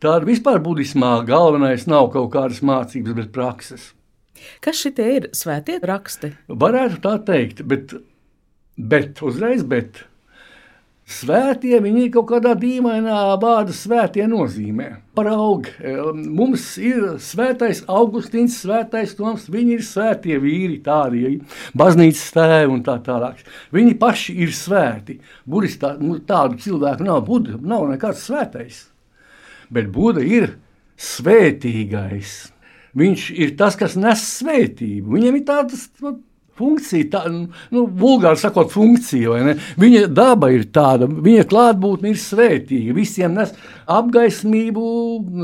tāda 0.01 0.25
vispār 0.29 0.63
budismā 0.65 1.19
galvenais 1.29 1.85
nav 1.91 2.09
kaut 2.15 2.31
kādas 2.33 2.63
mācības, 2.65 3.19
bet 3.19 3.35
prakses. 3.35 3.91
Kas 4.65 4.81
šitie 4.81 5.11
ir 5.19 5.29
svētie 5.37 5.77
raksti? 5.85 6.33
Varētu 6.49 7.03
tā 7.05 7.19
teikt, 7.29 7.61
bet, 7.69 7.93
bet 8.81 9.21
uzreiz, 9.21 9.67
bet 9.69 10.07
Svētie 11.13 11.79
viņi 11.83 12.07
ir 12.07 12.11
kaut 12.15 12.29
kādā 12.31 12.53
dīvainā 12.59 13.17
vārda 13.43 13.75
svētie 13.77 14.25
nozīmē. 14.31 14.89
Paraugi, 15.17 15.75
mums 16.15 16.65
ir 16.81 17.19
svētais 17.21 17.83
Augustīns, 17.91 18.57
svētais 18.63 19.13
Toms, 19.19 19.45
viņi 19.53 19.77
ir 19.77 19.85
svētie 19.85 20.39
vīri, 20.41 20.79
tādi 20.85 21.37
baznīcas 21.79 22.33
tēvi 22.37 22.73
un 22.73 22.81
tā 22.87 22.97
tālāk. 23.05 23.43
Viņi 23.77 23.99
paši 24.01 24.39
ir 24.47 24.55
svēti. 24.57 25.19
Budistā 25.45 25.95
nu, 26.01 26.17
tādu 26.29 26.61
cilvēku 26.63 27.07
nav, 27.07 27.23
Buda 27.29 27.61
nav 27.61 27.87
nekāds 27.93 28.25
svētais. 28.31 28.87
Bet 29.73 29.93
Buda 29.93 30.25
ir 30.25 30.55
svētīgais. 30.97 32.37
Viņš 32.97 33.31
ir 33.41 33.57
tas, 33.61 33.77
kas 33.81 33.97
nes 33.97 34.25
svētību. 34.41 35.17
Viņam 35.17 35.39
ir 35.39 35.49
tādas 35.49 35.89
funkcija, 36.59 37.09
tā, 37.13 37.23
nu, 37.73 37.85
vulgāri 37.87 38.41
sakot, 38.41 38.71
funkcija. 38.73 39.55
Viņa 39.81 40.07
daba 40.13 40.53
ir 40.55 40.67
tāda, 40.75 41.09
viņa 41.09 41.47
klātbūtne 41.51 42.13
ir 42.13 42.21
svētīga. 42.21 42.97
Visiem 42.97 43.37
nes 43.39 43.55
apgaismību, 43.91 44.87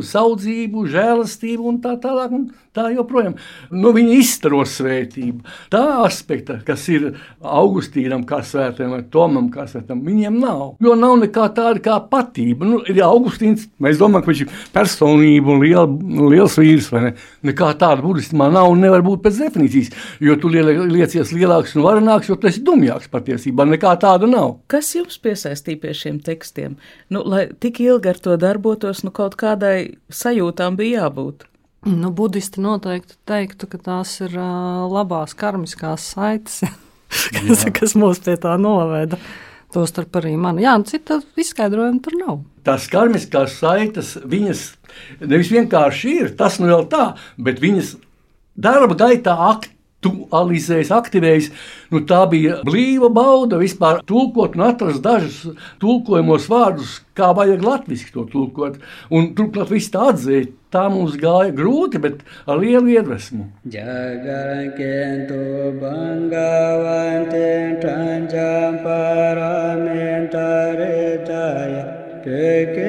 saudzību, 0.07 0.87
žēlastību 0.93 1.69
un 1.73 1.81
tā 1.85 1.97
tālāk. 2.03 2.35
Un 2.37 2.49
tā 2.79 2.89
joprojām. 2.95 3.37
Nu, 3.75 3.93
izstaro 3.99 4.63
svētību. 4.69 5.45
Tā 5.73 5.83
aspekta, 6.05 6.59
kas 6.67 6.87
ir 6.93 7.11
Augustīnam, 7.43 8.25
kā 8.29 8.41
svētiem, 8.47 8.93
vai 8.95 9.03
Tomam, 9.13 9.51
kā 9.53 9.67
svētam, 9.71 10.03
viņiem 10.07 10.39
nav. 10.43 10.77
Jo 10.85 10.95
nav 10.99 11.17
nekā 11.23 11.49
tāda 11.57 11.83
kā 11.85 11.99
patība. 12.11 12.69
Nu, 12.69 12.81
ir 12.89 13.01
Augustīns, 13.07 13.69
mēs 13.83 14.01
domājam, 14.01 14.25
ka 14.25 14.33
viņš 14.33 14.45
ir 14.45 14.55
personība 14.75 15.55
un 15.55 15.63
liela, 15.65 15.87
liels 16.33 16.59
vīrs. 16.61 16.91
Ne? 16.95 17.15
Nekā 17.51 17.73
tāda 17.81 18.05
budismā 18.05 18.51
nav 18.55 18.71
un 18.73 18.83
nevar 18.85 19.05
būt 19.07 19.25
pēc 19.27 19.43
definīcijas. 19.45 19.93
Jo 20.25 20.39
tu 20.41 20.51
liecies 20.53 21.35
lielāks 21.35 21.77
un 21.77 21.87
varenāks, 21.87 22.31
jo 22.31 22.39
tas 22.41 22.59
ir 22.59 22.67
dumjāks 22.69 23.11
patiesībā. 23.13 23.67
Nekā 23.69 23.95
tāda 24.03 24.31
nav. 24.31 24.59
Kas 24.71 24.91
jums 24.97 25.21
piesaistīja 25.23 25.83
pie 25.83 25.95
šiem 25.97 26.23
tekstiem? 26.25 26.79
Nu, 27.15 27.25
lai 27.27 27.49
tik 27.61 27.83
ilgi 27.85 28.13
ar 28.13 28.23
to 28.23 28.39
darbotos, 28.41 29.05
nu 29.07 29.15
kaut 29.15 29.39
kādai 29.41 29.99
sajūtām 30.13 30.79
bija 30.79 31.07
jābūt. 31.07 31.49
Nu, 31.87 32.11
budisti 32.11 32.61
noteikti 32.61 33.15
teiktu, 33.29 33.69
ka 33.71 33.79
tās 33.79 34.17
ir 34.25 34.35
uh, 34.35 34.89
labās 34.91 35.37
karmiskās 35.39 36.09
saites, 36.15 36.65
kas, 37.37 37.67
kas 37.75 37.95
mūs 37.99 38.23
pie 38.25 38.35
tā 38.41 38.57
noveda. 38.61 39.21
Tostarp 39.73 40.17
arī 40.17 40.33
man. 40.41 40.59
Jā, 40.63 40.75
nu, 40.81 40.89
cita 40.89 41.21
izskaidrojuma 41.39 42.01
tur 42.03 42.15
nav. 42.19 42.37
Tās 42.65 42.89
karmiskās 42.91 43.59
saites, 43.61 44.15
viņas 44.25 44.63
nevis 45.21 45.53
vienkārši 45.53 46.15
ir, 46.23 46.31
tas 46.39 46.57
nu 46.59 46.71
vēl 46.71 46.87
tā, 46.91 47.11
bet 47.37 47.61
viņas 47.61 47.99
darba 48.57 48.97
gaitā 48.99 49.37
aktīvi 49.53 49.77
aktualizējis, 49.99 50.91
aktivējis. 50.95 51.49
Nu, 51.91 52.03
tā 52.07 52.23
bija 52.31 52.61
blīva 52.67 53.11
bauda 53.11 53.59
vispār 53.59 54.03
tulkot 54.07 54.55
un 54.57 54.67
atrast 54.69 55.03
dažus 55.03 55.57
tulkojumos 55.83 56.47
vārdus, 56.49 57.01
kā 57.19 57.33
vajag 57.35 57.65
latviešu 57.65 58.13
to 58.15 58.27
tulkot. 58.31 58.79
Un 59.11 59.35
turklāt 59.35 59.73
viss 59.75 59.91
tā 59.91 60.13
atzīt. 60.13 60.55
Tā 60.75 60.85
mums 60.93 61.15
gāja 61.17 61.53
grūti, 61.57 61.97
bet 62.05 62.21
ar 62.45 62.59
lielu 62.61 62.93
iedvesmu. 62.99 63.47
Peke 72.29 72.89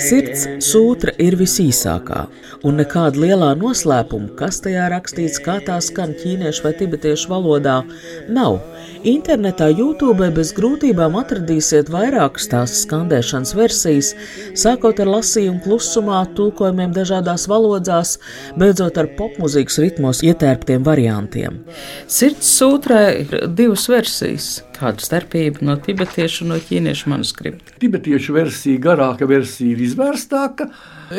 Sirds 0.00 0.44
sūtra 0.64 1.12
ir 1.20 1.34
visīsākā, 1.36 2.22
un 2.64 2.78
nekāda 2.80 3.20
lielā 3.20 3.50
noslēpuma, 3.60 4.30
kas 4.38 4.62
tajā 4.64 4.86
rakstīts, 4.92 5.42
kā 5.44 5.58
tā 5.66 5.76
skan 5.84 6.14
ķīniešu 6.16 6.64
vai 6.64 6.72
tibetiešu 6.78 7.28
valodā, 7.34 7.82
nav. 8.32 8.62
Internetā 9.04 9.68
YouTube 9.68 10.30
bez 10.32 10.54
grūtībām 10.56 11.18
atradīsiet 11.20 11.90
vairākas 11.92 12.48
tās 12.48 12.78
skandēšanas 12.86 13.52
versijas, 13.58 14.14
sākot 14.56 15.02
ar 15.04 15.10
lasījumu 15.18 15.60
klusumā, 15.66 16.22
tulkojumiem 16.38 16.94
dažādās 16.96 17.44
valodās, 17.50 18.16
beidzot 18.56 19.02
ar 19.02 19.10
popmūzikas 19.18 19.82
ritmos 19.84 20.24
ietērptiem 20.24 20.86
variantiem. 20.86 21.60
Sirds 22.08 22.56
sūtrē 22.56 23.02
ir 23.26 23.42
divas 23.52 23.84
versijas. 23.92 24.54
Kāda 24.74 25.04
starpība 25.04 25.62
no 25.62 25.76
tibetiešu 25.78 26.42
un 26.44 26.50
no 26.50 26.56
ķīniešu 26.58 27.10
manuskripta? 27.12 27.76
Tibetiešu 27.78 28.34
versija, 28.34 28.80
garāka 28.82 29.28
versija 29.30 29.70
ir 29.70 29.84
izvērstāka. 29.86 30.66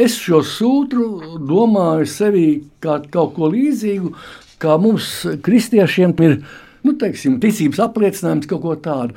Es 0.03 0.17
šo 0.19 0.41
sūtru 0.43 1.39
domāju 1.39 2.09
sevi 2.11 2.45
kā 2.83 2.99
kaut 3.13 3.37
ko 3.37 3.47
līdzīgu 3.53 4.11
kā 4.59 4.75
mums, 4.81 5.07
kristiešiem, 5.45 6.15
ir 6.25 6.37
nu, 6.85 6.95
teiksim, 6.99 7.39
ticības 7.43 7.81
apliecinājums 7.87 8.51
kaut 8.51 8.63
ko 8.65 8.75
tādu. 8.83 9.15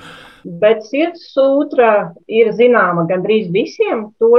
Bet 0.63 0.85
sirds 0.87 1.33
sūtra 1.35 2.13
ir 2.31 2.53
zināma 2.57 3.09
gandrīz 3.11 3.51
visiem. 3.55 4.09
To 4.23 4.31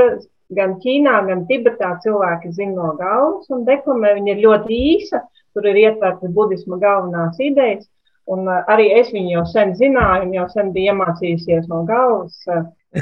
gan 0.56 0.77
Ķīnā, 0.82 1.20
gan 1.27 1.46
Tibetā 1.50 1.91
cilvēki 2.03 2.53
zina 2.56 2.77
no 2.77 2.96
galvas 3.00 3.51
un 3.53 3.68
deklamē. 3.68 4.15
Viņa 4.18 4.36
ir 4.36 4.44
ļoti 4.48 4.82
īsa, 4.96 5.24
tur 5.53 5.68
ir 5.70 5.84
ietvertas 5.84 6.34
budisma 6.34 6.79
galvenās 6.82 7.39
idejas. 7.44 7.86
Un 8.30 8.46
uh, 8.48 8.64
arī 8.70 8.90
es 9.00 9.14
viņu 9.14 9.34
jau 9.38 9.46
sen 9.50 9.74
zināju, 9.78 10.28
un 10.28 10.36
jau 10.38 10.48
sen 10.54 10.74
biju 10.76 10.94
iemācījusies 10.94 11.70
no 11.72 11.84
galvas. 11.90 12.44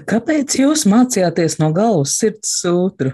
Kāpēc 0.08 0.58
jūs 0.60 0.86
mācījāties 0.90 1.60
no 1.62 1.72
galvas 1.76 2.18
sirds 2.20 2.58
sūtru? 2.62 3.14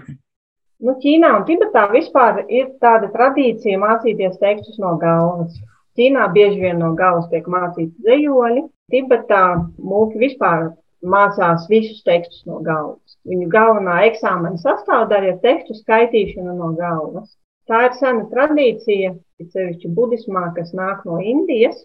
Nu, 0.84 0.96
Ķīnā 1.00 1.30
un 1.38 1.44
Tibetā 1.48 1.86
vispār 1.92 2.42
ir 2.50 2.72
tāda 2.82 3.08
tradīcija 3.14 3.78
mācīties 3.80 4.40
tekstus 4.40 4.80
no 4.82 4.96
galvas. 5.00 5.54
Ķīnā 5.98 6.26
bieži 6.34 6.64
vien 6.64 6.80
no 6.82 6.90
galvas 6.98 7.28
tiek 7.30 7.46
mācīti 7.50 7.94
zejoļi, 8.04 8.64
Tibetā 8.92 9.44
mūki 9.78 10.18
vispār 10.24 10.72
mācās 11.14 11.68
visus 11.70 12.02
tekstus 12.04 12.42
no 12.48 12.58
galvas. 12.66 13.16
Viņu 13.28 13.48
galvenā 13.52 14.00
eksāmena 14.08 14.60
sastāvdaļa 14.60 15.30
ir 15.30 15.40
tekstu 15.44 15.76
skaitīšana 15.78 16.56
no 16.58 16.72
galvas. 16.76 17.30
Tā 17.70 17.80
ir 17.86 17.94
sena 17.96 18.26
tradīcija, 18.28 19.14
sevišķi 19.40 19.90
budismā, 19.96 20.50
kas 20.56 20.74
nāk 20.76 21.04
no 21.08 21.16
Indijas, 21.32 21.78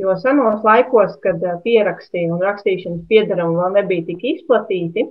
jo 0.00 0.16
senos 0.18 0.64
laikos, 0.66 1.14
kad 1.24 1.44
pierakstīja 1.64 2.32
un 2.34 2.42
rakstīšanas 2.42 3.06
piedarumi 3.10 3.60
vēl 3.60 3.76
nebija 3.78 4.06
tik 4.08 4.24
izplatīti, 4.32 5.06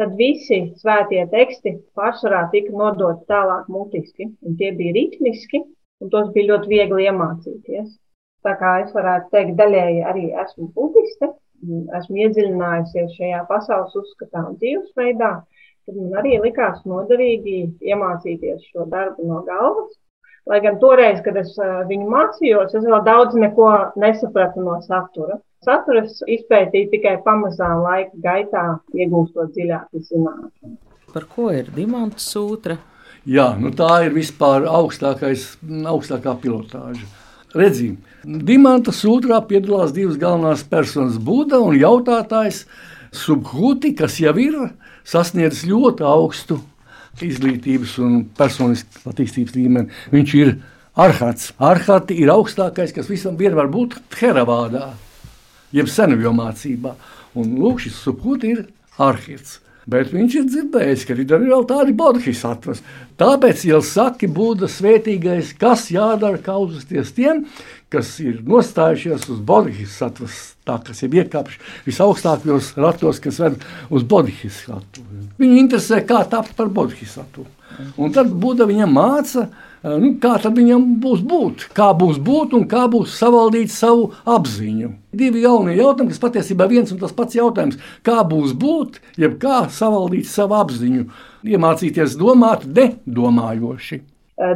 tad 0.00 0.14
visi 0.20 0.60
svētie 0.80 1.24
teksti 1.32 1.74
pārsvarā 1.98 2.44
tika 2.54 2.72
nodoti 2.82 3.26
tālāk 3.32 3.66
mutiski, 3.72 4.30
un 4.46 4.56
tie 4.60 4.70
bija 4.76 4.94
ritmiski, 4.96 5.64
un 6.00 6.12
tos 6.14 6.30
bija 6.36 6.52
ļoti 6.52 6.72
viegli 6.74 7.08
iemācīties. 7.10 7.90
Tā 8.46 8.54
kā 8.60 8.76
es 8.84 8.94
varētu 8.96 9.34
teikt, 9.34 9.56
daļēji 9.58 10.04
arī 10.12 10.28
esmu 10.44 10.70
budiste, 10.76 11.34
esmu 11.98 12.22
iedziļinājusies 12.24 13.18
šajā 13.18 13.42
pasaules 13.50 13.98
uzskatā 14.00 14.46
un 14.48 14.56
dzīvesveidā, 14.62 15.34
man 15.96 16.20
arī 16.22 16.38
likās 16.42 16.80
noderīgi 16.88 17.56
iemācīties 17.92 18.70
šo 18.70 18.86
darbu 18.90 19.26
no 19.28 19.42
galvas. 19.46 19.96
Lai 20.48 20.58
gan 20.64 20.78
toreiz, 20.80 21.20
kad 21.22 21.36
es 21.36 21.52
viņu 21.60 22.08
mācījos, 22.10 22.74
es 22.74 22.86
vēl 22.86 23.02
daudz 23.06 23.36
neko 23.38 23.70
nesapratu 24.00 24.64
no 24.64 24.78
satura. 24.86 25.36
Saturu 25.64 26.06
es 26.06 26.22
izpētīju 26.24 26.88
tikai 26.94 27.18
pamazām 27.26 27.82
laika 27.84 28.22
gaitā, 28.24 28.64
iegūstot 28.96 29.52
dziļākas 29.52 30.08
zināšanas. 30.08 30.78
Par 31.12 31.26
ko 31.28 31.50
ir 31.52 31.68
Dimanta 31.74 32.22
sūtra? 32.22 32.78
Jā, 33.28 33.50
nu 33.60 33.74
tā 33.76 34.06
ir 34.06 34.14
vispār 34.16 34.64
augstākais, 34.64 35.58
augstākā 35.90 36.38
pilotāža. 36.40 37.04
Redzim, 37.52 37.98
Dimanta 38.24 38.94
sūtrā 38.94 39.42
piedalās 39.50 39.92
divas 39.92 40.16
galvenās 40.20 40.62
personas- 40.64 41.18
Buda 41.28 41.60
un 41.60 41.76
jautātājs 41.76 42.64
Subhuti, 43.12 43.92
kas 43.98 44.20
jau 44.22 44.32
ir 44.38 44.56
sasniedzis 45.04 45.66
ļoti 45.68 46.06
augstu 46.06 46.60
izglītības 47.20 47.96
un 48.00 48.20
personiskas 48.36 49.06
attīstības 49.10 49.56
līmeni. 49.56 49.90
Viņš 50.12 50.34
ir 50.38 50.54
arhats. 51.00 51.52
Arhati 51.58 52.16
ir 52.22 52.32
augstākais, 52.32 52.94
kas 52.96 53.10
visam 53.10 53.36
vienmēr 53.40 53.70
būtu 53.72 54.00
Heravādā 54.20 54.92
jeb 55.74 55.90
senavjo 55.90 56.32
mācībā. 56.36 56.94
Un 57.38 57.56
lūk, 57.60 57.82
šis 57.84 57.98
subkūti 58.04 58.54
ir 58.54 58.62
arhīvs. 59.00 59.58
Bet 59.90 60.12
viņš 60.14 60.34
ir 60.38 60.46
dzirdējis, 60.46 61.04
ka 61.08 61.16
ir 61.16 61.32
arī 61.34 61.50
tādi 61.66 61.94
bodhisattvas. 61.98 62.82
Tāpēc 63.18 63.64
jau 63.66 63.80
saka, 63.84 64.28
Būda 64.30 64.68
svētīgais, 64.70 65.54
kas 65.58 65.88
jādara, 65.90 66.38
kā 66.42 66.54
uzvesties 66.62 67.10
tiem, 67.16 67.42
kas 67.90 68.12
ir 68.22 68.38
nostājušies 68.46 69.26
uz 69.32 69.40
bodhisattvas, 69.46 70.36
tā 70.68 70.78
kas 70.86 71.02
ir 71.02 71.16
iekāpuši 71.22 71.58
visaugstākajos 71.88 72.74
ratos, 72.78 73.18
kas 73.24 73.40
ved 73.42 73.58
uz 73.90 74.06
bodhisatvu. 74.06 75.06
Viņu 75.40 75.58
interesē, 75.64 76.04
kā 76.06 76.22
tapt 76.30 76.54
par 76.58 76.70
bodhisatvu. 76.70 77.48
Un 77.98 78.14
tad 78.14 78.30
Būda 78.30 78.68
viņam 78.70 78.94
māca, 78.94 79.48
nu, 79.82 80.12
kā 80.22 80.34
tad 80.42 80.58
viņam 80.58 80.86
būs 81.02 81.22
būt, 81.26 81.66
kā 81.76 81.90
būs 81.96 82.20
būt 82.22 82.54
un 82.58 82.66
kā 82.70 82.86
būs 82.92 83.16
savaldīt 83.20 83.72
savu 83.72 84.10
apziņu. 84.28 84.92
Divi 85.16 85.42
jaunie 85.44 85.76
jautājumi, 85.78 86.12
kas 86.12 86.22
patiesībā 86.22 86.68
viens 86.70 86.92
un 86.92 87.00
tas 87.00 87.14
pats 87.16 87.38
jautājums, 87.38 87.80
kā 88.06 88.20
būs 88.28 88.54
būt, 88.54 89.00
jeb 89.20 89.38
kā 89.42 89.64
savaldīt 89.72 90.28
savu 90.30 90.58
apziņu, 90.60 91.08
iemācīties 91.48 92.16
domāt 92.20 92.66
nedomājoši. 92.68 94.02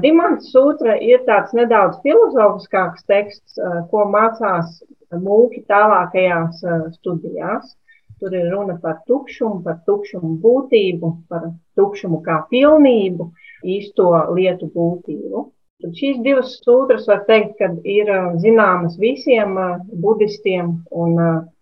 Dimants 0.01 0.49
Sūtra 0.49 0.97
ir 1.05 1.25
tāds 1.27 1.53
nedaudz 1.53 1.99
filozofiskāks 2.05 3.05
teksts, 3.05 3.59
ko 3.91 4.07
mācās 4.09 4.79
mūki 5.13 5.65
tālākajās 5.69 6.63
studijās. 6.97 7.75
Tur 8.23 8.33
ir 8.33 8.47
runa 8.49 8.79
par 8.81 9.03
tukšumu, 9.09 9.61
par 9.65 9.83
tukšumu 9.85 10.39
būtību, 10.41 11.11
par 11.29 11.51
tukšumu 11.77 12.23
kā 12.25 12.39
pilnību, 12.49 13.27
īsto 13.65 14.11
lietu 14.37 14.71
būtību. 14.75 15.45
Tad 15.85 15.99
šīs 15.99 16.21
divas 16.25 16.55
sūtras 16.65 17.09
var 17.11 17.25
teikt, 17.29 17.57
ka 17.59 17.69
ir 17.85 18.11
zināmas 18.41 18.95
visiem 19.01 19.57
budistiem 20.05 20.71
un 20.91 21.19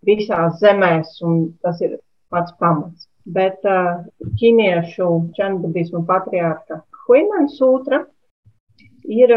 visās 0.06 0.60
zemēs, 0.60 1.16
un 1.26 1.48
tas 1.64 1.80
ir 1.82 1.96
pats 2.30 2.54
pamats. 2.60 3.08
Bet 3.24 3.62
ķīniešu 3.62 5.08
čenbudismu 5.38 6.04
patriārka 6.06 6.82
Huinan 7.06 7.48
sūtra 7.50 8.04
ir 9.10 9.32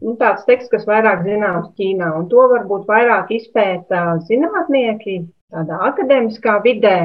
nu, 0.00 0.14
tāds 0.20 0.46
teksts, 0.48 0.70
kas 0.72 0.86
vairāk 0.88 1.24
zināms 1.26 1.72
Ķīnā, 1.78 2.12
un 2.18 2.28
to 2.30 2.46
varbūt 2.52 2.86
vairāk 2.90 3.32
izpēta 3.34 4.04
zinātnieki 4.28 5.20
tādā 5.50 5.80
akadēmiskā 5.90 6.60
vidē. 6.64 6.96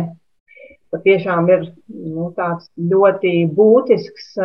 Patiešām 0.93 1.49
ir 1.51 1.65
nu, 1.89 2.29
tāds 2.37 2.69
ļoti 2.77 3.33
būtisks 3.55 4.35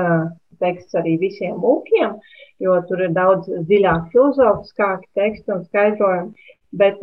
teksts 0.62 0.96
arī 1.00 1.16
visiem 1.20 1.58
mūkiem, 1.62 2.16
jo 2.64 2.78
tur 2.88 3.04
ir 3.06 3.14
daudz 3.16 3.48
dziļāk 3.50 4.10
filozofiskāki 4.14 5.08
teksti 5.18 5.56
un 5.56 5.62
skaidrojumi. 5.68 6.48
Bet 6.80 7.00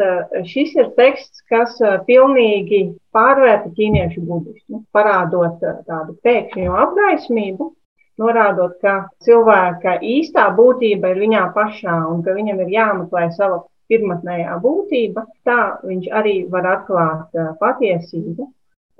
šis 0.48 0.78
ir 0.80 0.94
teksts, 0.96 1.42
kas 1.52 1.74
pilnīgi 2.08 2.86
pārvērta 3.12 3.74
ķīniešu 3.76 4.22
budismu, 4.24 4.86
parādot 4.96 5.60
tādu 5.90 6.16
pēkšņu 6.24 6.78
apgaismību, 6.84 7.68
norādot, 8.22 8.78
ka 8.82 8.94
cilvēka 9.26 9.98
īstā 10.14 10.48
būtība 10.58 11.12
ir 11.12 11.20
viņā 11.26 11.44
pašā 11.58 11.98
un 12.14 12.24
ka 12.24 12.36
viņam 12.38 12.64
ir 12.64 12.72
jāmeklē 12.78 13.28
sava 13.36 13.66
pirmotnējā 13.92 14.56
būtība, 14.64 15.26
tā 15.48 15.60
viņš 15.84 16.08
arī 16.20 16.38
var 16.52 16.68
atklāt 16.78 17.38
patiesību, 17.60 18.48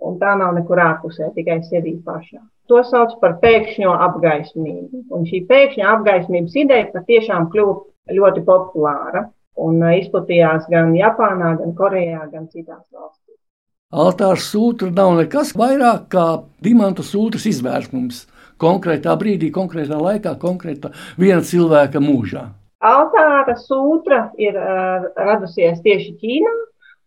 un 0.04 0.18
tā 0.22 0.34
nav 0.40 0.54
nekur 0.58 0.80
ārpusē, 0.82 1.32
tikai 1.36 1.60
sevī 1.66 1.98
pašā. 2.06 2.42
To 2.70 2.82
sauc 2.84 3.16
par 3.22 3.38
pēkšņo 3.42 3.94
apgaismību. 4.08 5.06
Un 5.16 5.26
šī 5.30 5.44
pēkšņa 5.50 5.88
apgaismības 5.96 6.58
ideja 6.64 6.90
patiešām 6.94 7.48
kļuva 7.54 8.18
ļoti 8.18 8.44
populāra 8.48 9.28
un 9.58 9.80
uh, 9.82 9.96
izplatījās 9.98 10.68
gan 10.72 10.94
Japānā, 10.96 11.56
gan 11.62 11.74
Korejā, 11.78 12.28
gan 12.34 12.50
citās 12.52 12.84
valstīs. 12.92 13.40
Altārs 13.88 14.50
sūta 14.52 14.92
nav 14.92 15.16
nekas 15.22 15.54
vairāk 15.58 16.10
kā 16.12 16.28
dimanta 16.64 17.06
sūtas 17.08 17.48
izvērtums 17.48 18.26
konkrētā 18.60 19.14
brīdī, 19.18 19.50
konkrētā 19.56 19.98
laikā, 20.02 20.36
konkrētā 20.42 20.92
viena 21.18 21.42
cilvēka 21.46 22.02
mūžā. 22.04 22.50
Altāra 22.84 23.56
sūtra 23.58 24.28
ir 24.38 24.60
uh, 24.60 25.08
radusies 25.18 25.80
tieši 25.86 26.18
Ķīnā, 26.20 26.58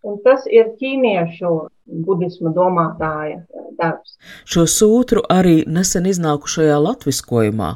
Un 0.00 0.16
tas 0.24 0.46
ir 0.48 0.72
ķīniešu 0.80 1.50
budisma 2.06 2.52
domātāja 2.54 3.40
darbs. 3.78 4.16
Šo 4.48 4.66
sūtru 4.70 5.22
arī 5.32 5.60
nesen 5.66 6.08
iznākušajā 6.10 6.78
latviskojumā 6.84 7.70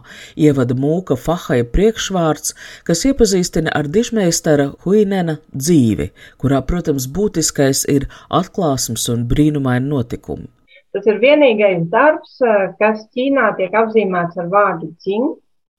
ievada 0.47 0.77
mūka 0.79 1.17
Fahaja 1.21 1.67
priekšvārds, 1.75 2.55
kas 2.89 3.05
iepazīstina 3.11 3.73
ar 3.75 3.89
dižmeistara 3.91 4.71
Huinena 4.85 5.39
dzīvi, 5.53 6.11
kurā, 6.41 6.61
protams, 6.67 7.09
būtiskais 7.11 7.85
ir 7.91 8.09
atklāsmes 8.31 9.09
un 9.13 9.27
brīnumaini 9.31 9.91
notikumi. 9.91 10.51
Tas 10.95 11.07
ir 11.11 11.19
vienīgais 11.19 11.89
darbs, 11.91 12.37
kas 12.79 13.03
Ķīnā 13.17 13.49
tiek 13.59 13.75
apzīmēts 13.75 14.39
ar 14.39 14.51
vārdu 14.53 14.93
ķing, 15.03 15.33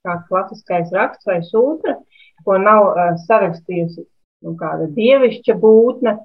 kā 0.06 0.20
klasiskais 0.28 0.92
raksts 0.94 1.30
vai 1.30 1.40
sūtra, 1.48 1.96
ko 2.46 2.58
nav 2.62 2.92
uh, 2.92 3.14
sarakstījusi 3.24 4.04
nu, 4.46 4.54
kāda 4.60 4.90
dievišķa 4.98 5.56
būtne, 5.62 6.18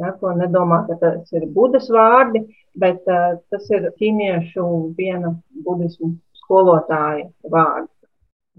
ja, 0.00 0.14
ko 0.20 0.32
nedomā, 0.36 0.82
ka 0.88 0.98
tas 1.00 1.30
ir 1.36 1.46
budas 1.54 1.88
vārdi, 1.92 2.44
bet 2.80 3.06
uh, 3.10 3.38
tas 3.52 3.70
ir 3.74 3.90
ķīniešu 4.00 4.66
viena 4.98 5.34
budismu 5.64 6.14
skolotāja 6.42 7.28
vārdi. 7.52 7.88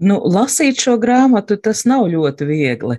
Nu, 0.02 0.16
lasīt 0.24 0.80
šo 0.82 0.96
grāmatu 0.98 1.58
tas 1.62 1.84
nav 1.86 2.08
ļoti 2.10 2.48
viegli. 2.48 2.96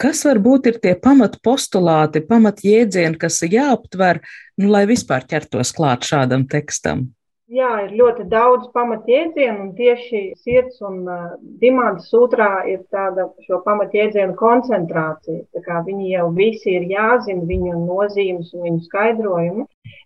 Kas 0.00 0.24
varbūt 0.24 0.70
ir 0.70 0.78
tie 0.80 0.94
pamatpostulāti, 0.96 2.22
pamatjēdzieni, 2.26 3.18
kas 3.20 3.42
jāaptver, 3.44 4.22
nu, 4.58 4.70
lai 4.72 4.86
vispār 4.88 5.26
ķertos 5.28 5.74
klāt 5.76 6.08
šādam 6.08 6.48
tekstam? 6.48 7.10
Jā, 7.50 7.68
ir 7.82 7.96
ļoti 7.98 8.28
daudz 8.30 8.68
pamatjēdzienu, 8.76 9.64
un 9.64 9.70
tieši 9.74 10.18
sirds 10.38 10.76
un 10.86 11.00
uh, 11.10 11.22
dimanta 11.58 12.04
sūtrā 12.06 12.50
ir 12.70 12.84
tāda 12.94 13.24
šo 13.42 13.56
pamatjēdzienu 13.64 14.36
koncentrācija. 14.38 15.64
Viņi 15.88 16.12
jau 16.12 16.28
visi 16.36 16.76
ir 16.76 16.84
jāzina, 16.92 17.42
viņu 17.48 17.80
nozīmes 17.88 18.52
un 18.54 18.62
viņu 18.68 18.84
skaidrojumi. 18.84 19.64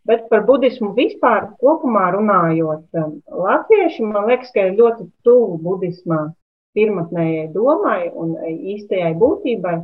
Bet 0.08 0.24
par 0.30 0.46
budismu 0.48 0.94
vispār 0.96 1.50
kopumā 1.60 2.06
runājot, 2.14 2.86
um, 3.02 3.18
latvieši 3.44 4.06
man 4.08 4.30
liekas, 4.30 4.54
ka 4.54 4.64
ir 4.70 4.78
ļoti 4.78 5.04
tuvu 5.28 5.58
budismā 5.66 6.22
pirmotnējai 6.78 7.50
domai 7.52 8.06
un 8.08 8.38
īstajai 8.72 9.10
būtībai, 9.20 9.74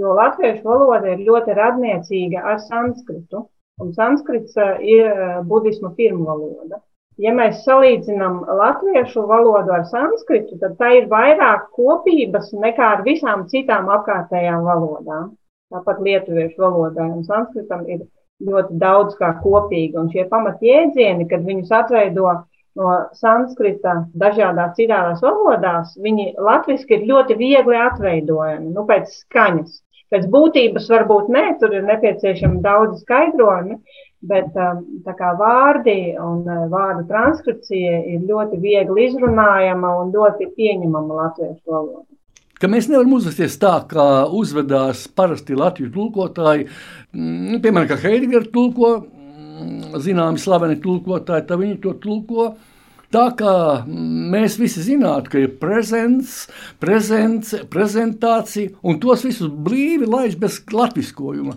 jo 0.00 0.16
latviešu 0.18 0.66
valoda 0.66 1.14
ir 1.14 1.22
ļoti 1.30 1.54
radniecīga 1.60 2.42
ar 2.42 2.58
sanskritu, 2.66 3.44
un 3.78 3.94
sanskrits 3.94 4.58
ir 4.82 5.14
budisma 5.46 5.92
pirmvaloda. 5.94 6.82
Ja 7.22 7.30
mēs 7.34 7.60
salīdzinām 7.62 8.40
latviešu 8.58 9.22
valodu 9.30 9.70
ar 9.76 9.84
sanskritu, 9.86 10.56
tad 10.58 10.74
tā 10.80 10.90
ir 10.98 11.04
vairāk 11.12 11.68
kopības 11.76 12.50
nekā 12.58 12.88
ar 12.96 13.04
visām 13.06 13.44
citām 13.52 13.86
apkārtējām 13.96 14.64
valodām. 14.66 15.28
Tāpat 15.70 16.00
lietuviešu 16.06 16.58
valodai 16.62 17.06
un 17.12 17.22
sanskritam 17.26 17.86
ir 17.86 18.02
ļoti 18.42 18.80
daudz 18.82 19.14
kā 19.20 19.30
kopīga. 19.44 20.02
Un 20.02 20.10
šie 20.10 20.26
pamatjēdzieni, 20.32 21.28
kad 21.30 21.46
viņus 21.46 21.70
atveido 21.78 22.32
no 22.74 22.96
sanskrita 23.14 23.94
dažādās 24.18 24.74
citās 24.78 25.22
valodās, 25.22 25.94
viņi 26.02 26.32
latviski 26.42 26.98
ir 26.98 27.08
ļoti 27.12 27.38
viegli 27.38 27.78
atveidojami, 27.78 28.74
nu, 28.74 28.86
pēc 28.90 29.14
skaņas. 29.20 29.83
Pēc 30.14 30.26
būtības 30.30 30.84
varbūt 30.92 31.30
nē, 31.34 31.44
tur 31.58 31.72
ir 31.74 31.86
nepieciešami 31.88 32.60
daudz 32.62 33.00
skaidrojumi, 33.02 33.80
bet 34.24 34.54
um, 34.54 34.84
tā 35.02 35.14
kā 35.18 35.32
vārdi 35.40 36.14
un 36.22 36.44
uh, 36.46 36.66
vārdu 36.70 37.02
transkripcija 37.08 37.96
ir 38.14 38.22
ļoti 38.28 38.60
viegli 38.62 39.08
izrunājama 39.08 39.90
un 40.04 40.12
ļoti 40.14 40.52
pieņemama 40.54 41.18
latviešu 41.18 41.74
valodā. 41.74 42.04
Ka 42.62 42.70
mēs 42.70 42.86
nevaram 42.86 43.16
uzvesties 43.16 43.58
tā, 43.58 43.72
kā 43.90 44.06
uzvedās 44.30 45.02
parasti 45.18 45.58
latviešu 45.58 45.90
tulkotāji. 45.96 46.68
Mm, 47.10 47.58
piemēram, 47.64 47.90
kā 47.90 47.98
Heidegger 48.06 48.46
tulko, 48.54 48.92
mm, 49.02 49.98
zināmi 50.04 50.38
slaveni 50.38 50.78
tulkotāji, 50.84 51.48
tad 51.50 51.60
viņi 51.60 51.80
to 51.82 51.96
tulko 52.04 52.52
Tā 53.14 53.28
kā 53.38 53.54
mēs 53.86 54.56
visi 54.58 54.82
zinātu, 54.82 55.30
ka 55.30 55.42
ir 55.44 55.52
prezents, 55.60 56.48
prezents, 56.82 57.52
prezentācija, 57.70 58.72
un 58.82 58.98
tos 59.02 59.22
visus 59.22 59.52
brīvi 59.68 60.08
laiž 60.10 60.34
bez 60.40 60.58
latviskojuma. 60.74 61.54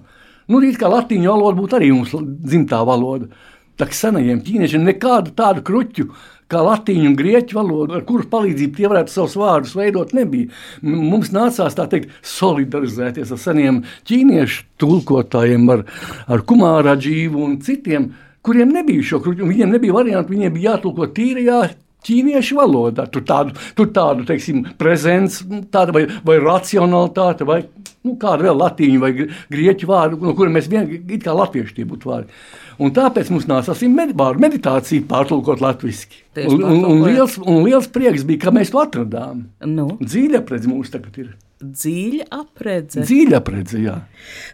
Nu, 0.47 0.61
it 0.63 0.77
kā 0.79 0.91
latīņu 0.91 1.31
valoda 1.33 1.57
būtu 1.57 1.79
arī 1.79 1.89
mums 1.95 2.13
dzimtā 2.13 2.83
valoda. 2.85 3.31
Tā 3.77 3.87
kā 3.89 3.97
senajiem 3.97 4.43
ķīniešiem 4.45 4.85
nekādu 4.85 5.33
tādu 5.37 5.63
kruķu 5.65 6.07
kā 6.51 6.61
latīņu 6.63 7.09
un 7.09 7.17
grieķu 7.17 7.57
valoda, 7.57 7.97
ar 7.97 8.05
kuras 8.07 8.29
palīdzību 8.31 8.77
tie 8.77 8.87
varētu 8.87 9.13
savus 9.13 9.35
vārdus 9.39 9.73
veidot, 9.77 10.13
nebija. 10.15 10.53
Mums 10.85 11.33
nācās 11.35 11.75
tā 11.77 11.87
teikt, 11.91 12.13
solidarizēties 12.25 13.33
ar 13.33 13.41
seniem 13.41 13.81
ķīniešu 14.07 14.63
tulkotājiem, 14.81 15.67
ar, 15.73 15.83
ar 16.29 16.45
Kumāra 16.47 16.95
dzīvu 17.01 17.43
un 17.43 17.59
citiem 17.65 18.11
kuriem 18.47 18.71
nebija 18.75 19.03
šo 19.11 19.21
kruķu, 19.23 19.49
viņiem 19.51 19.75
nebija 19.75 19.97
variantu, 19.97 20.33
viņiem 20.35 20.55
bija 20.55 20.73
jātulko 20.73 21.09
tīrajā 21.17 21.61
ķīniešu 22.07 22.57
valodā. 22.57 23.07
Tur 23.11 23.25
tādu, 23.27 23.55
tur 23.77 23.89
tādu 23.95 24.27
teiksim, 24.27 24.63
prezents, 24.79 25.41
tāda 25.73 25.95
vai, 25.95 26.05
vai 26.27 26.37
racionalitāte, 26.43 27.47
vai 27.47 27.61
nu, 28.07 28.15
kāda 28.21 28.47
vēl 28.47 28.61
latīņu 28.61 29.01
vai 29.03 29.11
grieķu 29.53 29.89
vārdu, 29.89 30.21
no 30.23 30.35
kuriem 30.37 30.57
mēs 30.57 30.69
vienkārši 30.71 31.19
kā 31.25 31.35
latvieši 31.35 31.77
tie 31.79 31.87
būtu 31.89 32.11
vārdi. 32.11 32.39
Un 32.77 32.93
tāpēc 32.93 33.31
mums 33.33 33.47
nācās 33.49 33.81
med, 33.89 34.13
meditāciju 34.13 35.07
pārtulkot 35.09 35.63
latviešu. 35.63 36.21
Un, 36.45 36.61
un, 36.61 36.83
un, 36.85 37.03
liels, 37.07 37.39
un 37.41 37.63
liels 37.65 37.89
prieks 37.89 38.25
bija, 38.27 38.45
ka 38.45 38.53
mēs 38.53 38.71
to 38.73 38.83
atradām. 38.83 39.47
Nu. 39.65 39.89
Dzīve 40.03 40.43
pret 40.45 40.69
mums 40.69 40.93
tagad 40.93 41.17
ir. 41.23 41.33
Dziļa 41.57 42.25
apredze. 42.37 43.01
Dziļa 43.01 43.37
apredze, 43.39 43.79
jā. 43.81 43.95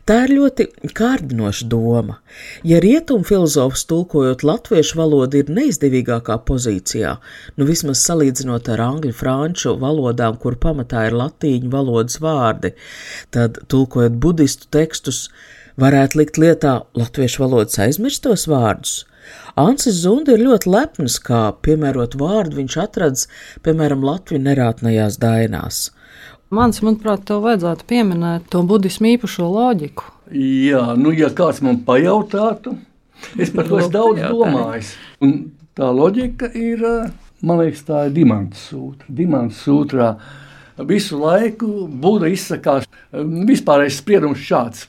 Tā 0.08 0.22
ir 0.24 0.32
ļoti 0.38 0.70
kārdinoša 0.96 1.66
doma. 1.68 2.16
Ja 2.64 2.78
rietumu 2.84 3.28
filozofs 3.28 3.84
tulkojot 3.90 4.46
latviešu 4.48 5.02
valodu 5.02 5.42
ir 5.42 5.50
neizdevīgākā 5.52 6.38
pozīcijā, 6.48 7.18
nu 7.60 7.68
vismaz 7.68 8.06
salīdzinot 8.08 8.70
ar 8.72 8.86
angļu, 8.86 9.12
franču 9.20 9.74
valodām, 9.82 10.38
kur 10.40 10.56
pamatā 10.56 11.10
ir 11.10 11.18
latīņu 11.20 11.72
valodas 11.74 12.22
vārdi, 12.24 12.72
tad 13.36 13.60
tulkojot 13.68 14.16
budistu 14.24 14.72
tekstus, 14.72 15.26
varētu 15.76 16.22
likt 16.22 16.40
lietā 16.40 16.78
latviešu 16.96 17.44
valodas 17.44 17.82
aizmirstos 17.84 18.48
vārdus. 18.48 19.02
Ansis 19.60 20.00
Zunda 20.06 20.38
ir 20.38 20.46
ļoti 20.48 20.72
lepns, 20.72 21.20
kā 21.24 21.50
piemērot 21.68 22.16
vārdu 22.20 22.62
viņš 22.62 22.80
atrads, 22.86 23.28
piemēram, 23.64 24.04
Latviju 24.08 24.42
nerātnējās 24.48 25.20
dainās. 25.20 25.84
Mans, 26.54 26.84
manuprāt, 26.86 27.24
tev 27.26 27.42
vajadzētu 27.48 27.86
pieminēt 27.90 28.44
to 28.54 28.62
budismu 28.70 29.16
īpašo 29.16 29.48
loģiku. 29.50 30.06
Jā, 30.38 30.84
nu, 31.00 31.10
ja 31.16 31.32
kāds 31.34 31.64
man 31.66 31.80
pajautātu, 31.88 32.76
es 33.42 33.50
par 33.54 33.66
to 33.70 33.80
esmu 33.82 33.94
daudz 33.96 34.22
domājis. 34.28 34.92
Un 35.26 35.34
tā 35.74 35.90
loģika 35.90 36.52
ir, 36.54 36.84
man 37.42 37.62
liekas, 37.64 37.82
tā 37.88 38.04
ir 38.10 38.14
dimanta 38.20 38.60
sūtra. 38.60 39.10
Dimanta 39.10 39.58
sūtrā 39.58 40.12
visu 40.90 41.18
laiku 41.22 41.88
Buda 41.88 42.30
izsakās 42.30 42.86
vispārējais 43.14 43.98
spriedums 44.04 44.46
šāds. 44.46 44.86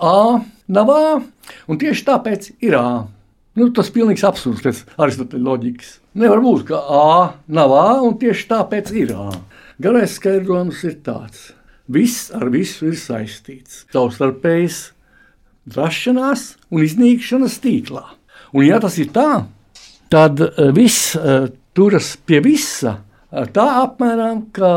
A 0.00 0.40
nav 0.72 0.94
A, 0.94 1.04
un 1.68 1.80
tieši 1.84 2.08
tāpēc 2.08 2.50
ir 2.64 2.78
A. 2.80 2.88
Nu, 3.58 3.68
tas 3.74 3.90
ir 3.90 3.98
pilnīgs 3.98 4.24
absurds 4.24 4.64
pēc 4.64 4.84
Aristoteļa 4.96 5.44
loģikas. 5.50 5.94
Nevar 6.16 6.40
būt, 6.44 6.68
ka 6.70 6.80
A 6.80 7.06
nav 7.52 7.76
A, 7.76 7.88
un 8.06 8.16
tieši 8.20 8.48
tāpēc 8.54 8.94
ir 8.96 9.12
A. 9.18 9.30
Garais 9.78 10.16
skaidrojums 10.18 10.80
ir 10.88 10.96
tāds: 11.06 11.52
viss 11.86 12.32
ar 12.34 12.48
visu 12.50 12.88
ir 12.90 12.96
saistīts. 12.98 13.84
Savstarpējas 13.94 14.88
rašanās 15.70 16.56
un 16.72 16.82
iznīkšanas 16.82 17.60
tīklā. 17.62 18.02
Un, 18.56 18.64
ja 18.66 18.80
tas 18.82 18.96
ir 18.98 19.12
tā, 19.14 19.44
tad 20.10 20.42
eh, 20.42 20.72
viss 20.74 21.12
uh, 21.14 21.46
turas 21.76 22.16
pie 22.26 22.40
visa. 22.42 22.96
Eh, 23.30 23.46
tā 23.54 23.68
apmēram 23.84 24.48
kā 24.56 24.72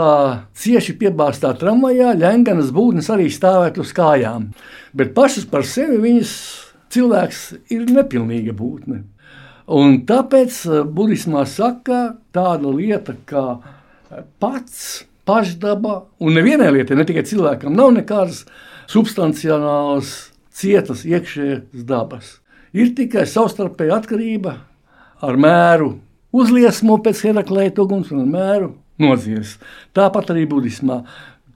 cieši 0.54 0.98
piebāztā 1.02 1.56
tramvajā, 1.58 2.14
ļenganas 2.22 2.70
būtnes 2.76 3.10
arī 3.10 3.32
stāvēt 3.34 3.82
uz 3.82 3.96
kājām. 3.98 4.52
Bet 4.94 5.16
pašas 5.18 5.50
par 5.50 5.66
sevi 5.66 5.98
viņas 6.04 6.38
cilvēks 6.94 7.44
ir 7.74 7.90
nepilnīga 7.90 8.54
būtne. 8.54 9.02
Un 9.72 10.02
tāpēc 10.06 10.66
budismā 10.92 11.48
saka 11.48 12.20
tāda 12.36 12.70
lieta, 12.76 13.16
kā 13.26 13.46
pats 14.41 15.06
pašdaba, 15.28 16.02
un 16.19 16.36
nevienai 16.36 16.71
lietai, 16.76 16.97
ne 16.97 17.06
tikai 17.08 17.24
cilvēkam, 17.28 17.76
nav 17.78 17.93
nekādas 17.95 18.43
substanciālas, 18.91 20.32
cietas 20.52 21.06
iekšējas 21.08 21.86
dabas. 21.88 22.38
Ir 22.76 22.93
tikai 22.95 23.26
savstarpēja 23.28 24.00
atkarība 24.00 24.56
ar 25.21 25.39
mēru. 25.39 25.97
Uzliesmo 26.32 26.95
pēc 27.04 27.26
Heraklēta 27.28 27.84
uguns 27.84 28.12
un 28.15 28.24
mēru 28.32 28.71
nodzies. 29.02 29.58
Tāpat 29.95 30.32
arī 30.34 30.45
budismā. 30.50 31.02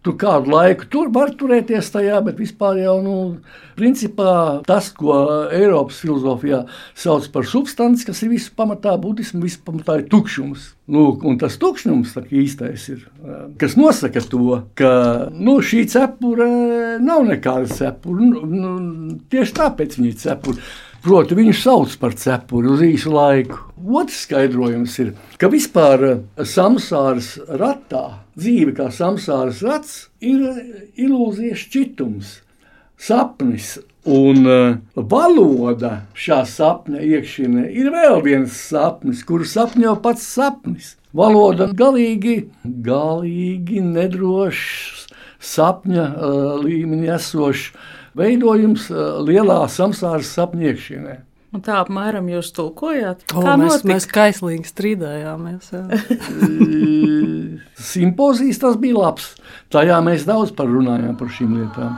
Tu 0.05 0.13
kādu 0.21 0.51
laiku 0.53 0.85
tur 0.93 1.07
var 1.09 1.31
turēties 1.33 1.87
tajā, 1.89 2.19
bet 2.27 2.37
vispār 2.37 2.77
jau 2.77 2.99
nu, 3.01 3.15
principā, 3.73 4.61
tas, 4.67 4.91
ko 4.93 5.15
Eiropas 5.49 5.97
filozofijā 6.03 6.59
sauc 6.93 7.25
par 7.33 7.47
substanci, 7.49 8.05
kas 8.05 8.21
ir 8.21 8.29
visu 8.35 8.53
pamatā, 8.53 8.93
budismu, 9.01 9.41
visu 9.47 9.63
pamatā 9.65 9.97
ir 9.99 10.05
tukšums. 10.11 10.75
Lūk, 10.93 11.25
un 11.25 11.39
tas 11.41 11.57
tukšums 11.57 12.13
tā, 12.13 12.21
īstais 12.29 12.85
ir, 12.93 13.01
kas 13.57 13.73
nosaka 13.79 14.21
to, 14.29 14.59
ka 14.77 14.91
nu, 15.33 15.57
šī 15.65 15.87
cepura 15.89 16.49
nav 17.01 17.25
nekāda 17.25 17.65
cepura. 17.73 18.29
Nu, 18.29 18.45
nu, 18.45 19.15
tieši 19.33 19.57
tāpēc 19.57 19.97
viņa 19.97 20.11
ir 20.11 20.19
cepura. 20.21 20.69
Proti, 21.05 21.35
viņu 21.37 21.51
sauc 21.53 21.91
par 22.01 22.15
cepuri 22.17 22.71
uz 22.73 22.79
īsu 22.81 23.11
laiku. 23.13 23.59
Otrs 23.77 24.23
skaidrojums 24.25 24.95
ir, 25.03 25.11
ka 25.37 25.51
vispār 25.53 26.05
eh, 26.07 26.21
samsāras 26.41 27.35
ratā, 27.45 28.23
dzīve 28.33 28.73
kā 28.79 28.87
samsāras 28.89 29.59
rats, 29.61 29.99
ir 30.17 30.47
ilūzijas 30.97 31.61
šķitums, 31.67 32.31
sapnis. 32.97 33.75
Un 34.05 34.45
uh, 34.45 34.75
valoda 34.93 35.91
šā 36.13 36.43
sapņa 36.45 36.99
iekšienē 37.01 37.63
ir 37.73 37.87
vēl 37.93 38.19
viens 38.25 38.53
sapnis, 38.69 39.23
kuru 39.25 39.45
sapņo 39.49 39.95
pats 40.01 40.25
sapnis. 40.35 40.91
Valoda 41.13 41.71
galīgi, 41.73 42.35
galīgi 42.85 43.81
nedrošs 43.81 45.07
sapņa 45.53 46.05
uh, 46.05 46.51
līmenī 46.61 47.09
esošs 47.15 47.71
veidojums 48.17 48.89
lielā 49.27 49.61
samsāras 49.71 50.33
sapniekšienē. 50.37 51.15
Un 51.55 51.61
tā 51.63 51.77
apmēram 51.79 52.27
jūs 52.27 52.49
tulkojāt. 52.55 53.21
O, 53.31 53.39
Kā 53.45 53.53
mēs, 53.55 53.77
notika? 53.77 53.89
mēs 53.93 54.07
kaislīgi 54.11 54.67
strīdējāmies. 54.67 55.69
Simpozijas 57.93 58.59
tas 58.59 58.75
bija 58.81 58.97
labs. 58.99 59.29
Tajā 59.71 60.01
mēs 60.03 60.27
daudz 60.27 60.51
par 60.57 60.67
runājām 60.67 61.15
par 61.19 61.31
šīm 61.31 61.55
lietām. 61.61 61.95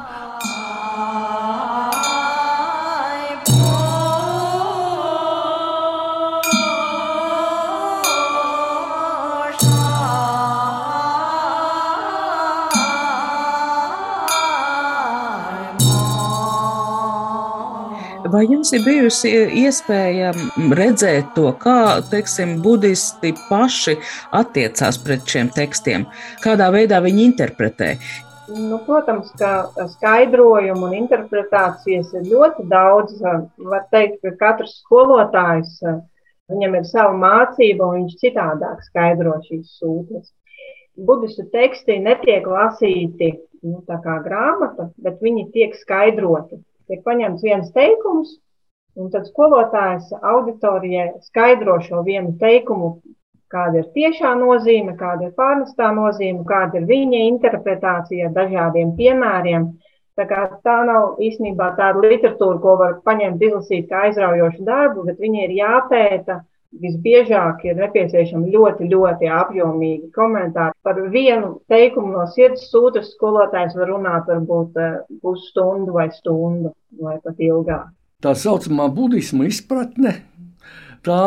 Vai 18.31 18.43
jums 18.49 18.73
ir 18.75 18.81
bijusi 18.83 19.29
iespēja 19.61 20.33
redzēt 20.75 21.29
to, 21.35 21.51
kā 21.61 22.01
teiksim, 22.11 22.57
budisti 22.63 23.31
paši 23.47 23.93
attiecās 24.35 24.97
pret 25.03 25.23
šiem 25.31 25.51
tekstiem, 25.55 26.03
kādā 26.43 26.67
veidā 26.73 26.99
viņi 27.05 27.23
interpretē? 27.29 27.93
Nu, 28.47 28.79
protams, 28.83 29.29
ka 29.39 29.69
skaidrojumu 29.93 30.89
un 30.89 30.97
interpretācijas 30.97 32.11
ir 32.15 32.27
ļoti 32.31 32.67
daudz. 32.71 33.17
Var 33.71 33.87
teikt, 33.91 34.19
ka 34.23 34.35
katrs 34.41 34.77
skolotājs 34.81 35.79
viņam 36.51 36.77
ir 36.79 36.87
sava 36.87 37.15
mācība, 37.15 37.87
un 37.87 38.01
viņš 38.01 38.21
citādāk 38.23 38.83
skaidro 38.87 39.37
šīs 39.47 39.77
sūtnes. 39.79 40.31
Budistu 40.97 41.45
teksti 41.53 41.99
netiek 42.03 42.47
lasīti 42.49 43.35
nu, 43.63 43.83
kā 43.87 44.19
grāmata, 44.25 44.91
bet 44.97 45.21
viņi 45.23 45.51
tiek 45.53 45.75
skaidroti. 45.79 46.63
Tiek 46.87 47.03
paņemts 47.03 47.43
viens 47.43 47.71
teikums, 47.75 48.37
un 48.97 49.11
tad 49.13 49.27
skolotājs 49.29 50.09
auditorijai 50.21 51.11
skaidro 51.27 51.77
šo 51.83 52.03
vienu 52.07 52.33
teikumu 52.41 52.95
kāda 53.53 53.81
ir 53.81 53.89
tiešā 53.95 54.33
nozīme, 54.39 54.95
kāda 54.99 55.29
ir 55.29 55.35
pārnestā 55.37 55.91
nozīme, 55.95 56.43
kāda 56.47 56.81
ir 56.81 56.87
viņa 56.89 57.23
interpretācija 57.31 58.27
ar 58.29 58.35
dažādiem 58.35 58.93
piemēriem. 58.97 59.69
Tā, 60.17 60.25
tā 60.65 60.75
nav 60.87 61.19
īstenībā 61.21 61.69
tāda 61.77 62.01
literatūra, 62.01 62.57
ko 62.63 62.75
var 62.79 62.95
paņemt, 63.05 63.43
izlasīt 63.47 63.85
kā 63.91 64.07
aizraujošu 64.07 64.65
darbu, 64.65 65.05
bet 65.09 65.19
viņa 65.21 65.43
ir 65.45 65.53
jāpēta. 65.59 66.39
Visbiežāk 66.75 67.63
ir 67.63 67.77
nepieciešami 67.79 68.51
ļoti, 68.51 68.89
ļoti 68.91 69.29
apjomīgi 69.31 70.09
komentāri. 70.15 70.75
Par 70.83 70.99
vienu 71.13 71.53
teikumu 71.71 72.11
no 72.11 72.25
sirds 72.33 72.67
sūtas 72.71 73.13
skolotājs 73.15 73.77
var 73.79 73.91
runāt 73.93 74.27
varbūt 74.27 74.79
eh, 74.83 74.97
pusstundu 75.23 75.95
vai 75.95 76.09
stundu 76.13 76.73
vai 76.99 77.17
pat 77.23 77.39
ilgāk. 77.39 77.87
Tā 78.21 78.33
saucamā 78.35 78.89
budisma 78.91 79.47
izpratne, 79.47 80.17
tā 81.05 81.23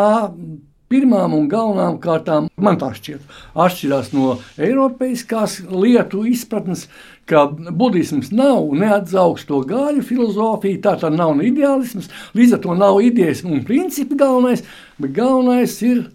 pirmām 0.91 1.37
un 1.37 1.47
galvenām 1.51 2.01
kārtām, 2.03 2.49
man 2.59 2.79
tā 2.81 2.91
šķiet, 2.97 3.23
atšķirās 3.55 4.11
no 4.13 4.35
eiropeiskās 4.59 5.61
lietu 5.71 6.25
izpratnes, 6.27 6.89
ka 7.31 7.47
budisms 7.51 8.33
nav 8.35 8.73
neatzaugs 8.77 9.47
to 9.49 9.63
gāļu 9.67 10.03
filozofiju, 10.07 10.81
tā 10.83 10.97
tā 11.01 11.11
nav 11.15 11.39
ideālisms, 11.47 12.11
līdz 12.35 12.57
ar 12.57 12.65
to 12.65 12.79
nav 12.79 12.99
idejas 13.07 13.45
un 13.47 13.63
principi 13.67 14.19
galvenais, 14.19 14.65
bet 14.99 15.15
galvenais 15.17 15.77
ir 15.87 16.09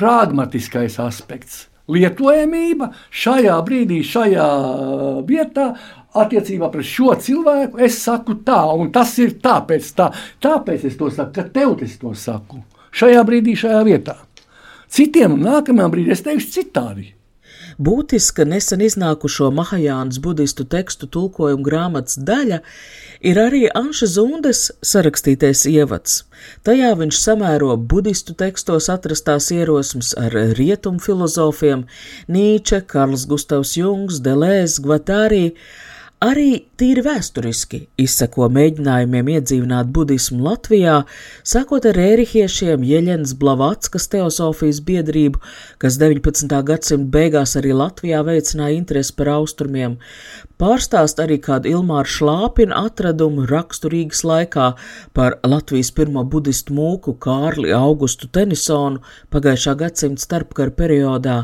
pragmatiskais 0.00 0.98
aspekts. 1.02 1.66
Lietojamība 1.92 2.92
šajā 3.10 3.56
brīdī, 3.66 4.00
šajā 4.06 4.48
vietā, 5.28 5.72
attiecībā 6.14 6.68
pret 6.72 6.86
šo 6.86 7.16
cilvēku, 7.20 7.80
es 7.82 7.98
saku 8.04 8.38
tā, 8.46 8.60
un 8.78 8.92
tas 8.94 9.12
ir 9.20 9.34
tāpēc, 9.42 9.88
tā, 9.98 10.10
tāpēc 10.44 10.86
es 10.88 10.98
to 11.00 11.10
saku, 11.12 11.34
ka 11.36 11.48
tev 11.52 11.74
es 11.84 11.98
to 12.00 12.14
saku 12.16 12.62
šajā 12.92 13.24
brīdī, 13.28 13.56
šajā 13.58 13.82
vietā. 13.88 14.16
Citiem 14.92 15.38
nākamajā 15.40 15.92
brīdī 15.92 16.14
es 16.14 16.24
teikšu 16.24 16.52
citādi. 16.58 17.12
Būtiska 17.82 18.44
nesen 18.46 18.82
iznākušo 18.84 19.48
Mahajānas 19.56 20.20
budistu 20.22 20.66
tekstu 20.74 21.08
tulkojuma 21.14 21.64
grāmatas 21.66 22.18
daļa 22.28 22.58
ir 23.30 23.40
arī 23.42 23.62
Anša 23.80 24.08
Zundes 24.12 24.60
sarakstītais 24.90 25.64
ievads. 25.70 26.20
Tajā 26.68 26.92
viņš 27.00 27.18
samēro 27.18 27.74
budistu 27.92 28.36
tekstos 28.38 28.86
atrastās 28.92 29.50
ierosmes 29.56 30.12
ar 30.20 30.36
rietumu 30.58 31.02
filozofiem 31.02 31.86
Nīče, 32.30 32.84
Karls 32.92 33.26
Gustavs 33.30 33.74
Jungs, 33.80 34.20
Delēs, 34.22 34.78
Gvatārī, 34.84 35.44
Arī 36.22 36.68
tīri 36.78 37.02
vēsturiski 37.02 37.80
izsako 37.98 38.46
mēģinājumiem 38.54 39.30
iedzīvināt 39.32 39.88
budismu 39.90 40.44
Latvijā, 40.44 41.00
sākot 41.42 41.88
ar 41.90 41.98
ērihiešiem 41.98 42.84
Jeļens 42.86 43.32
Blavatskas 43.40 44.06
teosofijas 44.12 44.78
biedrību, 44.86 45.40
kas 45.82 45.98
19. 45.98 46.54
gadsimta 46.68 47.10
beigās 47.16 47.56
arī 47.58 47.74
Latvijā 47.74 48.22
veicināja 48.28 48.78
interesi 48.78 49.16
par 49.18 49.32
austrumiem, 49.34 49.98
pārstāst 50.62 51.18
arī 51.22 51.40
kādu 51.42 51.72
Ilmāra 51.72 52.06
Šlāpina 52.06 52.84
atradumu 52.86 53.48
raksturīgas 53.50 54.22
laikā 54.28 54.68
par 55.16 55.38
Latvijas 55.42 55.90
pirmo 55.96 56.22
budistu 56.34 56.76
mūku 56.76 57.16
Kārli 57.24 57.74
Augustu 57.74 58.30
Tenisonu 58.30 59.02
pagājušā 59.34 59.74
gadsimta 59.80 60.22
starpkara 60.22 60.74
periodā, 60.78 61.36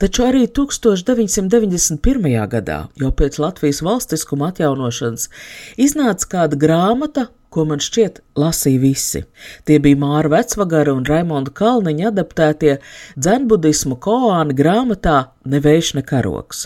taču 0.00 0.24
arī 0.30 0.46
1991. 0.48 2.30
gadā, 2.56 2.80
jau 3.00 3.12
pēc 3.12 3.40
Latvijas 3.44 3.82
valstiskuma 3.84 4.48
atjaunošanas, 4.54 5.28
iznāca 5.76 6.30
kāda 6.36 6.60
grāmata, 6.64 7.28
ko 7.54 7.66
man 7.70 7.82
šķiet 7.82 8.20
lasīja 8.40 8.82
visi. 8.82 9.22
Tie 9.68 9.78
bija 9.82 10.00
Māra 10.00 10.32
Vecvagara 10.32 10.94
un 10.96 11.06
Raimonda 11.08 11.54
Kalniņa 11.54 12.10
adaptētie 12.10 12.78
dzenbudismu 13.14 14.00
koāni 14.02 14.56
grāmatā 14.58 15.20
Nevējš 15.44 15.90
ne 15.98 16.02
karoks. 16.08 16.62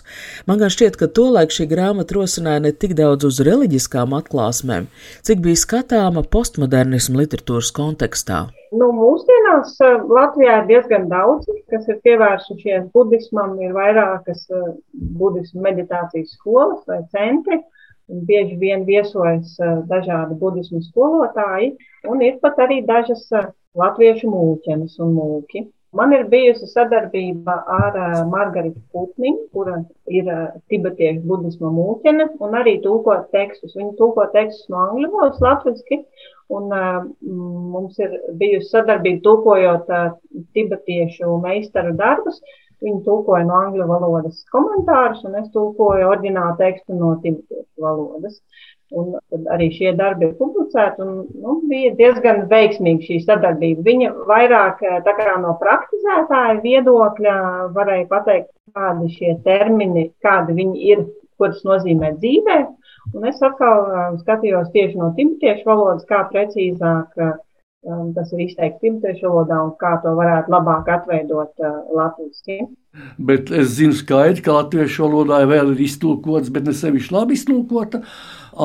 Man 0.46 0.61
gan 0.61 0.70
šķiet, 0.70 0.96
ka 1.01 1.09
tolaik 1.11 1.51
šī 1.51 1.64
grāmata 1.72 2.14
rosināja 2.14 2.62
ne 2.62 2.70
tik 2.70 2.92
daudz 2.98 3.27
uz 3.27 3.40
reliģiskām 3.42 4.14
atklāsmēm, 4.14 4.87
cik 5.27 5.42
bija 5.42 5.59
skatāma 5.59 6.22
postmodernismu 6.35 7.18
literatūras 7.18 7.72
kontekstā. 7.74 8.44
Nu, 8.70 8.92
mūsdienās 8.94 9.74
eh, 9.83 9.96
Latvijā 10.14 10.61
ir 10.61 10.68
diezgan 10.70 11.09
daudz, 11.11 11.48
kas 11.72 11.90
ir 11.90 11.98
pievērsušies 12.07 12.87
budismam, 12.94 13.57
ir 13.64 13.74
vairākas 13.74 14.46
eh, 14.46 14.70
budismu 15.18 15.66
meditācijas 15.66 16.37
skolas 16.37 16.79
vai 16.87 17.01
centri. 17.11 17.59
Uh, 17.59 17.78
Bieži 18.09 18.57
vien 18.57 18.85
viesojas 18.88 19.57
dažādi 19.88 20.38
budismu 20.40 20.81
skolotāji, 20.87 21.75
un 22.09 22.23
ir 22.25 22.38
pat 22.42 22.61
arī 22.64 22.81
dažas 22.88 23.27
latviešu 23.77 24.31
mūķenes 24.33 24.97
un 25.05 25.12
mūki. 25.16 25.66
Man 25.97 26.12
ir 26.12 26.27
bijusi 26.29 26.66
sadarbība 26.68 27.55
ar 27.73 27.94
Margaritu 28.29 28.81
Putniņu, 28.92 29.47
kura 29.57 29.79
ir 30.12 30.27
tibetiešu 30.68 31.23
budisma 31.31 31.71
mūķene, 31.73 32.27
un 32.44 32.57
arī 32.59 32.75
tūko 32.85 33.14
tekstus. 33.33 33.73
Viņa 33.77 33.94
tūko 34.01 34.27
tekstus 34.35 34.68
no 34.73 34.83
angļu 34.83 35.09
valodas 35.14 35.40
latviski, 35.44 36.03
un 36.53 36.68
mums 37.73 37.97
ir 38.05 38.18
bijusi 38.40 38.68
sadarbība 38.68 39.25
tūkojot 39.25 39.92
tibetiešu 40.57 41.38
meistaru 41.44 41.97
darbus. 41.97 42.42
Viņi 42.85 43.01
tulkoja 43.07 43.45
no 43.49 43.57
angļu 43.59 43.87
valodas 43.91 44.43
komentārus, 44.55 45.25
un 45.27 45.38
es 45.41 45.49
tulkoju 45.55 46.11
oriģinālu 46.12 46.59
tekstu 46.61 46.99
no 46.99 47.14
tibetiešu 47.25 47.85
valodas. 47.85 48.38
Un 48.99 49.19
arī 49.53 49.67
šie 49.75 49.91
darbi 49.99 50.25
ir 50.29 50.37
publicēti, 50.38 51.03
un 51.05 51.27
nu, 51.43 51.57
bija 51.69 51.91
diezgan 51.99 52.47
veiksmīga 52.49 53.05
šī 53.05 53.19
sadarbība. 53.27 53.85
Viņa 53.85 54.12
vairāk 54.31 54.81
no 55.43 55.57
praktizētāja 55.61 56.55
viedokļa 56.62 57.35
varēja 57.75 58.07
pateikt, 58.09 58.49
kādi 58.79 59.11
šie 59.17 59.35
termini, 59.45 60.07
kādi 60.25 60.57
viņi 60.62 60.88
ir, 60.93 61.05
ko 61.37 61.51
tas 61.53 61.67
nozīmē 61.69 62.14
dzīvē. 62.23 62.59
Un 63.19 63.29
es 63.29 63.43
atkal 63.45 63.85
skatījos 64.23 64.73
tieši 64.73 64.97
no 65.01 65.12
tibetiešu 65.19 65.69
valodas, 65.69 66.09
kā 66.09 66.25
precīzāk 66.33 67.21
Um, 67.87 68.09
tas 68.11 68.33
ir 68.35 68.41
izteikti 68.43 68.88
tibetiešu 68.88 69.29
valodā 69.31 69.57
un 69.62 69.69
kā 69.79 69.93
to 70.03 70.11
varētu 70.19 70.51
labāk 70.51 70.88
atveidot 70.91 71.62
uh, 71.62 71.77
latviešu. 71.95 72.64
Bet 73.23 73.53
es 73.55 73.77
zinu 73.77 73.95
skaidri, 73.95 74.43
ka 74.43 74.57
latviešu 74.57 75.05
valodā 75.05 75.45
vēl 75.47 75.71
ir 75.77 75.85
iztulkots, 75.85 76.51
bet 76.51 76.67
ne 76.67 76.75
sevišķi 76.75 77.14
labi 77.14 77.38
iztulkota 77.38 78.01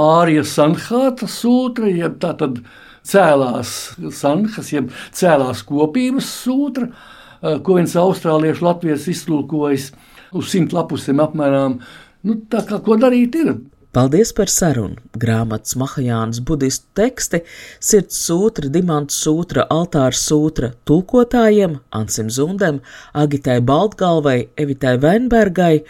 ārija 0.01 0.41
sanhāta 0.49 1.29
sūtra, 1.29 1.91
jeb 1.93 2.17
tā 2.23 2.31
tad 2.39 2.57
cēlās 3.05 3.75
sanhas, 4.17 4.73
jeb 4.73 4.89
cēlās 5.13 5.61
kopības 5.69 6.31
sūtra, 6.41 6.89
uh, 6.89 7.59
ko 7.61 7.77
viens 7.77 7.93
austrāliešu 7.93 8.65
latviešu 8.65 9.13
iztulkojis 9.13 9.91
uz 10.33 10.49
simt 10.49 10.73
lapusiem 10.73 11.21
apmēram. 11.21 11.77
Nu, 12.25 12.41
tā 12.49 12.65
kā 12.65 12.81
ko 12.81 12.97
darīt 12.97 13.37
ir? 13.37 13.53
Paldies 13.93 14.31
par 14.33 14.49
sarunu! 14.49 14.95
Grāmatas 15.21 15.75
Mahajānas 15.77 16.39
budistu 16.41 16.87
teksti, 16.97 17.43
sirds 17.77 18.17
sūtra, 18.25 18.71
dimanta 18.73 19.13
sūtra, 19.13 19.67
altāra 19.69 20.17
sūtra 20.17 20.71
tulkotājiem 20.89 21.75
Ansim 21.93 22.31
Zundem, 22.33 22.79
Agitai 23.13 23.59
Baltgalvai, 23.61 24.47
Evitai 24.57 24.95
Veinbergai. 25.03 25.83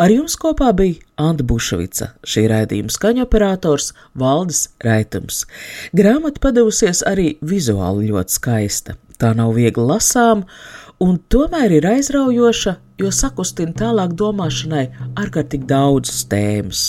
Ar 0.00 0.14
jums 0.14 0.38
kopā 0.40 0.70
bija 0.78 1.04
Anta 1.20 1.44
Bušvica, 1.44 2.14
šī 2.24 2.46
raidījuma 2.54 2.96
skaņoperators 2.96 3.90
Valdis 4.16 4.62
Raitums. 4.80 5.42
Grāmata 5.92 6.40
padevusies 6.48 7.04
arī 7.04 7.34
vizuāli 7.44 8.08
ļoti 8.14 8.38
skaista. 8.38 8.96
Tā 9.20 9.34
nav 9.36 9.52
viegli 9.60 9.84
lasām, 9.92 10.46
un 11.04 11.20
tomēr 11.28 11.76
ir 11.82 11.90
aizraujoša, 11.92 12.76
jo 13.04 13.12
sakustina 13.12 13.76
tālāk 13.84 14.16
domāšanai 14.16 14.88
ārkārtīgi 15.20 15.68
daudzas 15.68 16.24
tēmas. 16.32 16.88